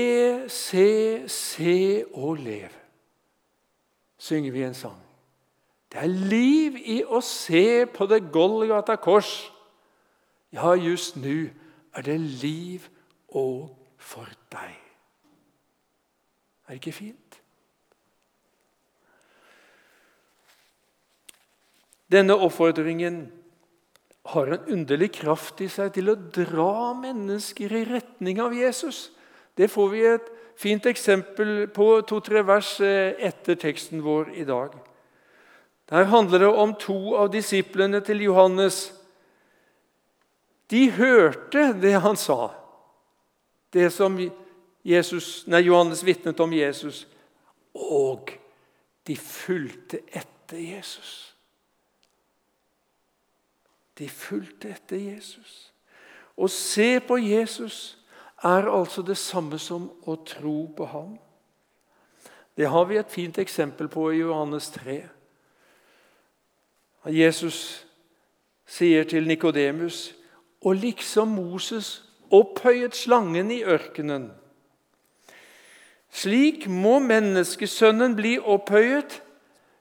se, 0.50 0.88
se 1.30 1.78
og 2.12 2.42
lev, 2.42 2.74
synger 4.18 4.52
vi 4.52 4.66
en 4.66 4.74
sang. 4.76 5.03
Det 5.94 6.02
er 6.02 6.10
liv 6.10 6.74
i 6.90 6.96
å 7.06 7.20
se 7.22 7.84
på 7.86 8.06
det 8.10 8.24
Golgata 8.34 8.96
kors. 8.98 9.30
Ja, 10.50 10.72
just 10.74 11.14
nå 11.14 11.52
er 11.94 12.02
det 12.02 12.16
liv 12.18 12.88
òg 13.30 13.68
for 14.02 14.26
deg. 14.50 14.72
Er 16.66 16.74
det 16.74 16.80
ikke 16.80 16.96
fint? 16.96 17.38
Denne 22.10 22.34
oppfordringen 22.42 23.28
har 24.34 24.50
en 24.50 24.72
underlig 24.74 25.12
kraft 25.20 25.62
i 25.62 25.68
seg 25.70 25.92
til 25.94 26.10
å 26.10 26.16
dra 26.18 26.90
mennesker 26.98 27.70
i 27.70 27.84
retning 27.86 28.40
av 28.42 28.56
Jesus. 28.56 29.12
Det 29.54 29.70
får 29.70 29.88
vi 29.92 30.02
et 30.10 30.34
fint 30.58 30.90
eksempel 30.90 31.68
på 31.74 31.86
to-tre 32.08 32.42
vers 32.46 32.72
eh, 32.82 33.14
etter 33.30 33.58
teksten 33.62 34.02
vår 34.02 34.34
i 34.42 34.46
dag. 34.48 34.74
Der 35.90 36.04
handler 36.04 36.38
det 36.38 36.48
om 36.48 36.74
to 36.80 37.14
av 37.16 37.28
disiplene 37.32 38.00
til 38.00 38.22
Johannes. 38.24 38.88
De 40.70 40.86
hørte 40.90 41.72
det 41.76 41.98
han 42.00 42.16
sa, 42.16 42.54
det 43.74 43.90
som 43.92 44.16
Jesus, 44.84 45.44
nei, 45.46 45.64
Johannes 45.66 46.04
vitnet 46.04 46.40
om 46.40 46.52
Jesus. 46.52 47.04
Og 47.74 48.32
de 49.04 49.16
fulgte 49.16 50.00
etter 50.08 50.60
Jesus. 50.60 51.34
De 53.98 54.08
fulgte 54.08 54.72
etter 54.74 54.98
Jesus. 54.98 55.72
Å 56.34 56.48
se 56.50 56.96
på 57.04 57.18
Jesus 57.22 57.96
er 58.44 58.66
altså 58.68 59.04
det 59.06 59.16
samme 59.20 59.58
som 59.62 59.86
å 60.04 60.16
tro 60.26 60.64
på 60.76 60.88
ham. 60.90 61.12
Det 62.54 62.68
har 62.70 62.86
vi 62.86 62.98
et 62.98 63.10
fint 63.10 63.38
eksempel 63.38 63.88
på 63.90 64.10
i 64.12 64.20
Johannes 64.22 64.70
3. 64.74 64.98
Jesus 67.12 67.86
sier 68.66 69.04
til 69.04 69.26
Nikodemus 69.28 70.14
og 70.64 70.80
liksom 70.80 71.36
Moses 71.36 72.04
opphøyet 72.32 72.96
slangen 72.96 73.50
i 73.52 73.60
ørkenen. 73.62 74.30
Slik 76.14 76.68
må 76.70 76.98
menneskesønnen 77.02 78.14
bli 78.16 78.38
opphøyet 78.38 79.20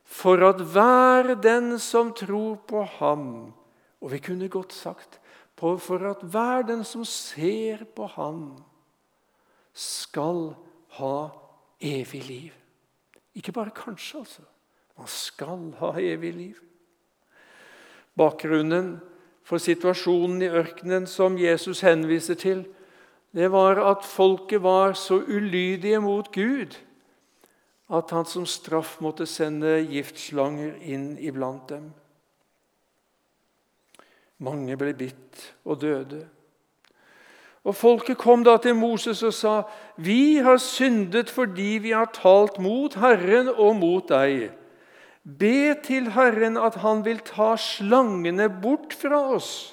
for 0.03 0.43
at 0.49 0.61
hver 0.73 1.35
den 1.39 1.77
som 1.79 2.11
tror 2.13 2.55
på 2.67 2.83
ham 2.99 3.53
Og 4.03 4.11
vi 4.11 4.19
kunne 4.19 4.49
godt 4.51 4.73
sagt 4.73 5.19
for 5.57 6.09
at 6.09 6.21
hver 6.21 6.61
den 6.67 6.83
som 6.83 7.05
ser 7.05 7.85
på 7.95 8.05
ham, 8.05 8.63
skal 9.73 10.55
ha 10.99 11.29
evig 11.79 12.23
liv. 12.27 12.51
Ikke 13.35 13.51
bare 13.51 13.71
kanskje, 13.71 14.19
altså. 14.19 14.41
Man 14.97 15.07
skal 15.07 15.71
ha 15.79 15.91
evig 15.97 16.33
liv. 16.33 16.59
Bakgrunnen 18.17 18.97
for 19.43 19.57
situasjonen 19.61 20.41
i 20.41 20.51
ørkenen 20.51 21.07
som 21.09 21.37
Jesus 21.37 21.81
henviser 21.83 22.37
til, 22.39 22.65
det 23.33 23.49
var 23.51 23.81
at 23.81 24.05
folket 24.05 24.61
var 24.63 24.93
så 24.93 25.17
ulydige 25.25 25.99
mot 26.01 26.29
Gud 26.31 26.77
at 27.93 28.13
han 28.13 28.25
som 28.25 28.45
straff 28.49 28.95
måtte 29.03 29.25
sende 29.29 29.81
giftslanger 29.89 30.77
inn 30.81 31.13
iblant 31.21 31.67
dem. 31.69 31.91
Mange 34.43 34.77
ble 34.79 34.93
bitt 34.97 35.43
og 35.63 35.81
døde. 35.83 36.23
Og 37.63 37.75
Folket 37.79 38.19
kom 38.19 38.41
da 38.43 38.57
til 38.59 38.75
Moses 38.75 39.23
og 39.23 39.33
sa, 39.33 39.63
'Vi 39.97 40.35
har 40.43 40.57
syndet 40.57 41.29
fordi 41.29 41.79
vi 41.81 41.91
har 41.91 42.11
talt 42.11 42.59
mot 42.59 42.93
Herren 42.93 43.47
og 43.49 43.75
mot 43.75 44.09
deg.' 44.09 44.51
Be 45.23 45.75
til 45.83 46.11
Herren 46.11 46.57
at 46.59 46.75
han 46.83 47.05
vil 47.05 47.21
ta 47.23 47.53
slangene 47.59 48.49
bort 48.61 48.95
fra 48.97 49.21
oss. 49.35 49.71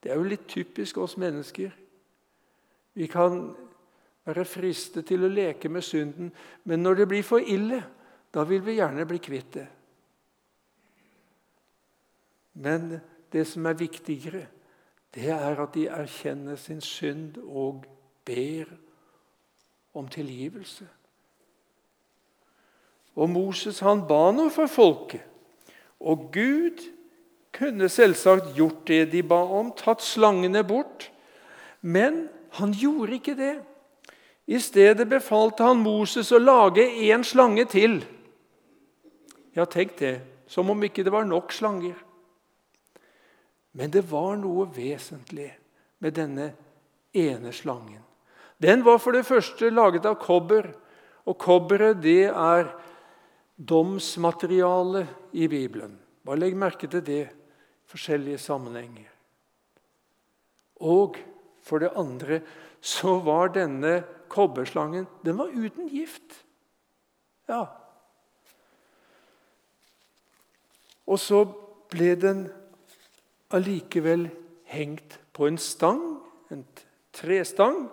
Det 0.00 0.12
er 0.12 0.16
jo 0.16 0.28
litt 0.30 0.46
typisk 0.48 0.98
oss 1.02 1.16
mennesker. 1.20 1.72
Vi 2.96 3.08
kan 3.12 3.50
være 4.26 4.44
fristet 4.48 5.06
til 5.10 5.26
å 5.26 5.30
leke 5.30 5.68
med 5.68 5.84
synden, 5.84 6.32
men 6.64 6.82
når 6.82 7.02
det 7.02 7.08
blir 7.10 7.26
for 7.26 7.42
ille, 7.42 7.82
da 8.32 8.44
vil 8.48 8.64
vi 8.64 8.78
gjerne 8.78 9.04
bli 9.08 9.20
kvitt 9.22 9.52
det. 9.58 9.66
Men 12.56 12.96
det 13.32 13.44
som 13.46 13.66
er 13.68 13.76
viktigere, 13.76 14.46
det 15.14 15.28
er 15.32 15.60
at 15.60 15.74
de 15.76 15.86
erkjenner 15.92 16.56
sin 16.60 16.80
synd 16.80 17.36
og 17.44 17.84
ber 18.24 18.72
om 19.96 20.08
tilgivelse. 20.08 20.88
Og 23.16 23.30
Moses 23.32 23.80
han 23.80 24.04
ba 24.08 24.28
noe 24.36 24.52
for 24.52 24.68
folket. 24.68 25.24
Og 26.00 26.28
Gud 26.34 26.82
kunne 27.56 27.88
selvsagt 27.88 28.52
gjort 28.56 28.84
det 28.88 29.06
de 29.14 29.22
ba 29.24 29.38
om, 29.58 29.72
tatt 29.72 30.04
slangene 30.04 30.60
bort. 30.66 31.08
Men 31.80 32.26
han 32.60 32.74
gjorde 32.76 33.16
ikke 33.16 33.36
det. 33.38 33.54
I 34.46 34.60
stedet 34.62 35.08
befalte 35.10 35.64
han 35.66 35.80
Moses 35.82 36.30
å 36.30 36.38
lage 36.38 36.84
én 37.08 37.24
slange 37.26 37.64
til. 37.72 37.98
Ja, 39.56 39.64
tenk 39.64 39.96
det. 39.98 40.20
Som 40.46 40.70
om 40.70 40.84
ikke 40.86 41.02
det 41.02 41.10
var 41.10 41.24
nok 41.26 41.50
slanger. 41.50 41.96
Men 43.76 43.90
det 43.90 44.04
var 44.08 44.36
noe 44.38 44.68
vesentlig 44.72 45.50
med 45.98 46.14
denne 46.16 46.52
ene 47.16 47.52
slangen. 47.52 48.04
Den 48.62 48.84
var 48.86 49.00
for 49.02 49.16
det 49.16 49.26
første 49.26 49.72
laget 49.72 50.06
av 50.08 50.20
kobber. 50.22 50.70
Og 51.26 51.34
kobberet 51.42 51.98
det 52.04 52.28
er 52.30 52.70
domsmateriale 53.56 55.06
i 55.32 55.48
Bibelen. 55.48 55.96
Bare 56.24 56.40
legg 56.40 56.56
merke 56.58 56.88
til 56.90 57.04
det 57.04 57.22
i 57.24 57.32
forskjellige 57.90 58.38
sammenhenger. 58.42 59.08
Og 60.84 61.16
for 61.64 61.80
det 61.82 61.94
andre 61.96 62.40
så 62.84 63.16
var 63.24 63.54
denne 63.54 64.02
kobberslangen 64.28 65.06
den 65.24 65.38
var 65.38 65.54
uten 65.54 65.88
gift. 65.88 66.42
Ja. 67.48 67.64
Og 71.06 71.20
så 71.22 71.44
ble 71.90 72.14
den 72.18 72.46
allikevel 73.54 74.28
hengt 74.66 75.20
på 75.36 75.46
en 75.46 75.58
stang, 75.62 76.02
en 76.50 76.64
trestang. 77.14 77.86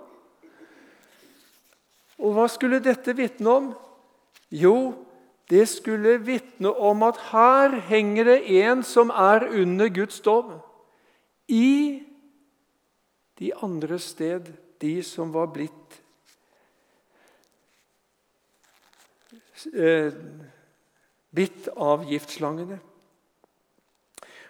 Og 2.17 2.33
hva 2.35 2.47
skulle 2.49 2.81
dette 2.83 3.13
vitne 3.17 3.53
om? 3.53 3.71
Jo, 4.53 4.75
det 5.49 5.65
skulle 5.69 6.17
vitne 6.23 6.71
om 6.71 7.03
at 7.03 7.19
her 7.31 7.75
henger 7.89 8.23
det 8.31 8.63
en 8.63 8.83
som 8.83 9.09
er 9.09 9.47
under 9.51 9.89
Guds 9.91 10.19
dom. 10.23 10.55
I 11.47 12.03
de 13.39 13.51
andre 13.63 13.99
sted, 13.99 14.47
de 14.81 15.03
som 15.03 15.33
var 15.33 15.51
blitt 15.51 15.99
eh, 19.73 20.15
bitt 21.29 21.67
av 21.75 22.07
giftslangene. 22.07 22.79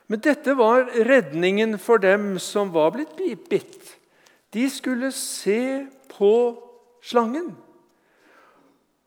Men 0.07 0.21
dette 0.21 0.53
var 0.53 0.91
redningen 1.07 1.77
for 1.81 1.97
dem 1.97 2.35
som 2.39 2.73
var 2.73 2.91
blitt 2.93 3.15
bitt. 3.49 3.95
De 4.53 4.69
skulle 4.69 5.09
se 5.15 5.87
på 6.11 6.33
slangen. 7.01 7.53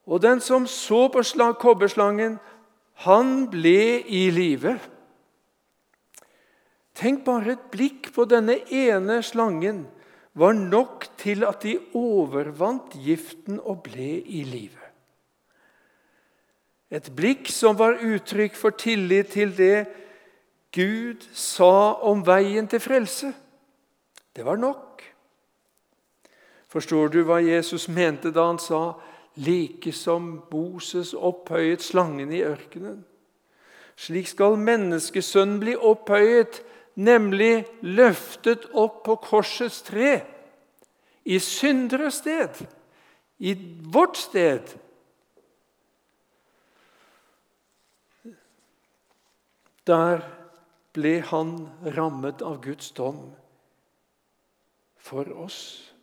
Og 0.07 0.23
den 0.23 0.41
som 0.41 0.67
så 0.71 1.09
på 1.11 1.23
kobberslangen, 1.61 2.39
han 3.05 3.51
ble 3.51 4.03
i 4.07 4.31
live. 4.31 4.79
Tenk 6.97 7.25
bare 7.25 7.53
et 7.53 7.71
blikk 7.71 8.13
på 8.15 8.25
denne 8.25 8.63
ene 8.73 9.21
slangen 9.23 9.85
var 10.37 10.53
nok 10.53 11.09
til 11.17 11.45
at 11.49 11.63
de 11.65 11.79
overvant 11.97 12.95
giften 13.01 13.61
og 13.61 13.83
ble 13.89 14.21
i 14.21 14.45
live. 14.45 14.81
Et 16.93 17.09
blikk 17.17 17.49
som 17.51 17.77
var 17.77 17.99
uttrykk 17.99 18.57
for 18.57 18.77
tillit 18.79 19.33
til 19.35 19.53
det 19.57 19.87
Gud 20.77 21.25
sa 21.33 21.97
om 22.05 22.21
veien 22.25 22.69
til 22.69 22.81
frelse. 22.85 23.33
Det 24.37 24.45
var 24.45 24.61
nok. 24.61 25.03
Forstår 26.69 27.09
du 27.09 27.23
hva 27.25 27.41
Jesus 27.41 27.89
mente 27.89 28.31
da 28.31 28.45
han 28.51 28.61
sa 28.61 28.95
like 29.37 29.93
som 29.93 30.43
Boses 30.51 31.13
opphøyet 31.15 31.85
slangen 31.85 32.33
i 32.33 32.43
ørkenen. 32.47 33.05
Slik 33.97 34.29
skal 34.29 34.59
menneskesønnen 34.61 35.61
bli 35.61 35.77
opphøyet, 35.77 36.63
nemlig 36.97 37.67
løftet 37.85 38.69
opp 38.77 39.03
på 39.05 39.17
korsets 39.25 39.83
tre, 39.85 40.21
i 41.27 41.39
synderes 41.43 42.21
sted, 42.23 42.63
i 43.39 43.53
vårt 43.93 44.17
sted. 44.21 44.77
Der 49.87 50.23
ble 50.97 51.19
han 51.29 51.53
rammet 51.97 52.45
av 52.47 52.61
Guds 52.65 52.93
dom 52.97 53.21
for 54.97 55.29
oss 55.45 55.96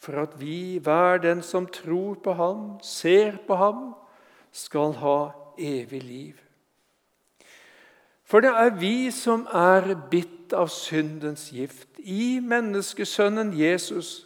for 0.00 0.22
at 0.22 0.40
vi, 0.40 0.78
hver 0.78 1.18
den 1.18 1.42
som 1.42 1.66
tror 1.66 2.14
på 2.24 2.32
ham, 2.32 2.78
ser 2.82 3.36
på 3.46 3.54
ham, 3.54 3.94
skal 4.52 4.92
ha 4.92 5.30
evig 5.58 6.02
liv. 6.02 6.34
For 8.24 8.40
det 8.40 8.50
er 8.50 8.70
vi 8.78 9.10
som 9.10 9.44
er 9.52 9.92
bitt 10.10 10.54
av 10.56 10.70
syndens 10.72 11.50
gift. 11.52 11.88
I 11.98 12.40
menneskesønnen 12.40 13.52
Jesus 13.58 14.24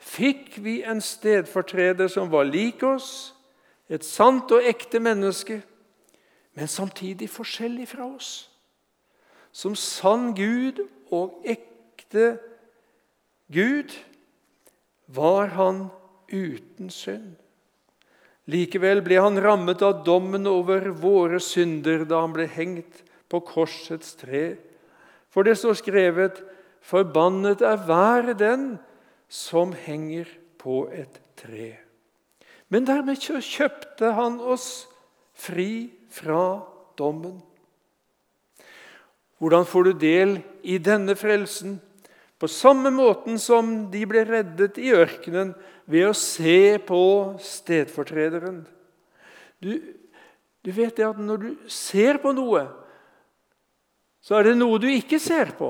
fikk 0.00 0.56
vi 0.64 0.80
en 0.82 1.00
stedfortreder 1.04 2.08
som 2.08 2.32
var 2.32 2.48
lik 2.48 2.82
oss, 2.82 3.34
et 3.90 4.04
sant 4.06 4.50
og 4.54 4.64
ekte 4.64 5.00
menneske, 5.02 5.60
men 6.54 6.68
samtidig 6.68 7.30
forskjellig 7.30 7.88
fra 7.92 8.06
oss. 8.08 8.50
Som 9.52 9.74
sann 9.76 10.32
Gud 10.34 10.80
og 11.10 11.42
ekte 11.44 12.38
Gud 13.52 13.92
var 15.14 15.54
han 15.56 15.88
uten 16.30 16.90
synd. 16.90 17.36
Likevel 18.50 19.02
ble 19.06 19.20
han 19.22 19.38
rammet 19.42 19.82
av 19.82 20.04
dommen 20.06 20.46
over 20.50 20.88
våre 20.96 21.40
synder 21.42 22.06
da 22.08 22.22
han 22.24 22.34
ble 22.34 22.48
hengt 22.50 23.02
på 23.30 23.42
korsets 23.46 24.16
tre. 24.18 24.56
For 25.30 25.46
det 25.46 25.58
står 25.58 25.78
skrevet:" 25.82 26.42
Forbannet 26.80 27.60
er 27.60 27.76
hver 27.76 28.32
den 28.34 28.78
som 29.28 29.74
henger 29.76 30.24
på 30.58 30.88
et 30.88 31.20
tre. 31.36 31.76
Men 32.72 32.86
dermed 32.88 33.20
kjøpte 33.20 34.14
han 34.16 34.40
oss 34.40 34.88
fri 35.36 35.90
fra 36.08 36.62
dommen. 36.96 37.42
Hvordan 39.40 39.64
får 39.68 39.84
du 39.84 39.92
del 39.92 40.34
i 40.62 40.78
denne 40.78 41.16
frelsen? 41.16 41.78
På 42.40 42.48
samme 42.48 42.88
måten 42.90 43.36
som 43.38 43.90
de 43.92 44.00
ble 44.08 44.24
reddet 44.24 44.78
i 44.80 44.94
ørkenen 44.96 45.52
ved 45.90 46.08
å 46.08 46.16
se 46.16 46.78
på 46.88 47.02
stedfortrederen. 47.44 48.62
Du, 49.60 49.74
du 50.64 50.70
vet 50.72 50.96
det 50.96 51.04
at 51.04 51.20
når 51.20 51.42
du 51.44 51.50
ser 51.68 52.20
på 52.22 52.32
noe, 52.32 52.64
så 54.24 54.38
er 54.38 54.50
det 54.50 54.56
noe 54.56 54.80
du 54.80 54.88
ikke 54.88 55.20
ser 55.20 55.52
på. 55.58 55.68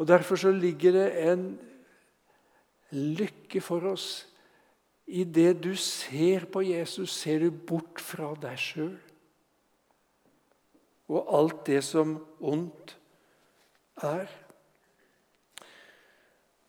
Og 0.00 0.08
Derfor 0.08 0.40
så 0.40 0.50
ligger 0.50 0.96
det 0.96 1.08
en 1.28 1.44
lykke 2.94 3.60
for 3.62 3.84
oss. 3.92 4.24
I 5.04 5.26
det 5.28 5.58
du 5.60 5.74
ser 5.76 6.48
på 6.48 6.64
Jesus, 6.64 7.12
ser 7.12 7.44
du 7.44 7.50
bort 7.52 8.00
fra 8.00 8.32
deg 8.40 8.56
sjøl 8.56 8.94
og 11.12 11.34
alt 11.36 11.66
det 11.68 11.82
som 11.84 12.16
ondt 12.40 12.94
er. 14.00 14.30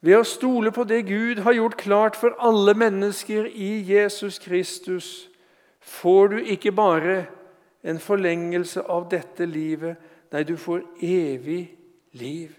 Ved 0.02 0.18
å 0.20 0.28
stole 0.28 0.72
på 0.72 0.84
det 0.84 1.06
Gud 1.08 1.42
har 1.46 1.56
gjort 1.56 1.78
klart 1.78 2.20
for 2.20 2.36
alle 2.40 2.76
mennesker 2.78 3.48
i 3.48 3.80
Jesus 3.88 4.40
Kristus, 4.40 5.30
får 5.80 6.28
du 6.28 6.38
ikke 6.56 6.72
bare 6.76 7.26
en 7.86 8.00
forlengelse 8.02 8.82
av 8.82 9.08
dette 9.10 9.46
livet. 9.46 9.98
Nei, 10.34 10.44
du 10.44 10.58
får 10.58 10.84
evig 11.06 11.70
liv. 12.18 12.54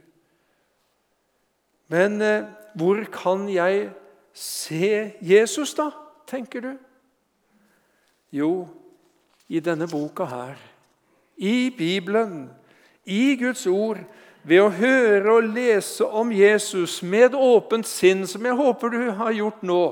Men 1.92 2.20
eh, 2.22 2.46
hvor 2.78 3.02
kan 3.12 3.46
jeg 3.50 3.90
se 4.36 5.12
Jesus, 5.22 5.74
da, 5.74 5.90
tenker 6.26 6.60
du? 6.60 6.72
Jo, 8.34 8.66
i 9.48 9.60
denne 9.60 9.88
boka 9.90 10.26
her. 10.28 10.58
I 11.36 11.70
Bibelen, 11.70 12.48
i 13.04 13.36
Guds 13.38 13.66
ord, 13.66 14.02
ved 14.46 14.62
å 14.62 14.70
høre 14.70 15.32
og 15.40 15.48
lese 15.56 16.06
om 16.06 16.30
Jesus 16.30 17.00
med 17.02 17.32
et 17.32 17.38
åpent 17.38 17.86
sinn, 17.88 18.22
som 18.30 18.44
jeg 18.46 18.54
håper 18.58 18.92
du 18.94 19.00
har 19.18 19.34
gjort 19.34 19.64
nå, 19.66 19.82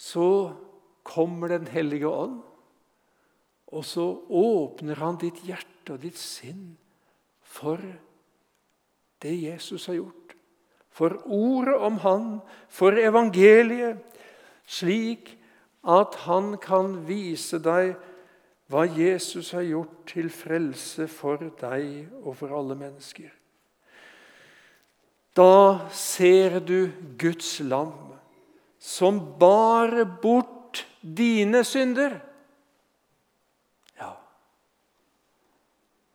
så 0.00 0.28
kommer 1.10 1.50
Den 1.50 1.66
hellige 1.66 2.06
ånd, 2.06 2.38
og 3.74 3.82
så 3.84 4.04
åpner 4.28 5.00
han 5.00 5.18
ditt 5.18 5.40
hjerte 5.42 5.96
og 5.96 6.04
ditt 6.04 6.18
sinn 6.18 6.76
for 7.42 7.80
det 9.22 9.32
Jesus 9.34 9.88
har 9.90 9.98
gjort, 9.98 10.36
for 10.90 11.18
ordet 11.26 11.74
om 11.82 11.98
han, 12.04 12.28
for 12.70 12.94
evangeliet, 12.94 13.98
slik 14.70 15.34
at 15.82 16.14
han 16.28 16.54
kan 16.62 16.94
vise 17.08 17.58
deg 17.62 17.96
hva 18.70 18.84
Jesus 18.86 19.50
har 19.56 19.66
gjort 19.66 19.94
til 20.12 20.30
frelse 20.30 21.08
for 21.10 21.42
deg 21.58 22.06
og 22.22 22.36
for 22.38 22.54
alle 22.54 22.76
mennesker. 22.78 23.32
Da 25.34 25.90
ser 25.94 26.60
du 26.62 26.90
Guds 27.18 27.58
lam 27.66 28.14
som 28.78 29.18
bar 29.38 29.92
bort 30.22 30.84
dine 31.02 31.64
synder. 31.66 32.14
Ja, 33.98 34.12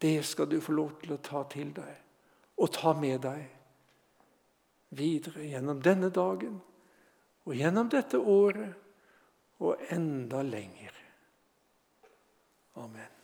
det 0.01 0.17
skal 0.25 0.49
du 0.51 0.59
få 0.63 0.77
lov 0.79 0.95
til 1.01 1.15
å 1.15 1.21
ta 1.23 1.43
til 1.51 1.75
deg 1.75 1.93
og 2.55 2.71
ta 2.71 2.95
med 2.95 3.19
deg 3.27 3.43
videre 4.95 5.43
gjennom 5.43 5.81
denne 5.83 6.07
dagen 6.13 6.61
og 7.45 7.55
gjennom 7.55 7.91
dette 7.91 8.19
året 8.19 9.59
og 9.59 9.91
enda 9.91 10.39
lenger. 10.45 10.94
Amen. 12.77 13.14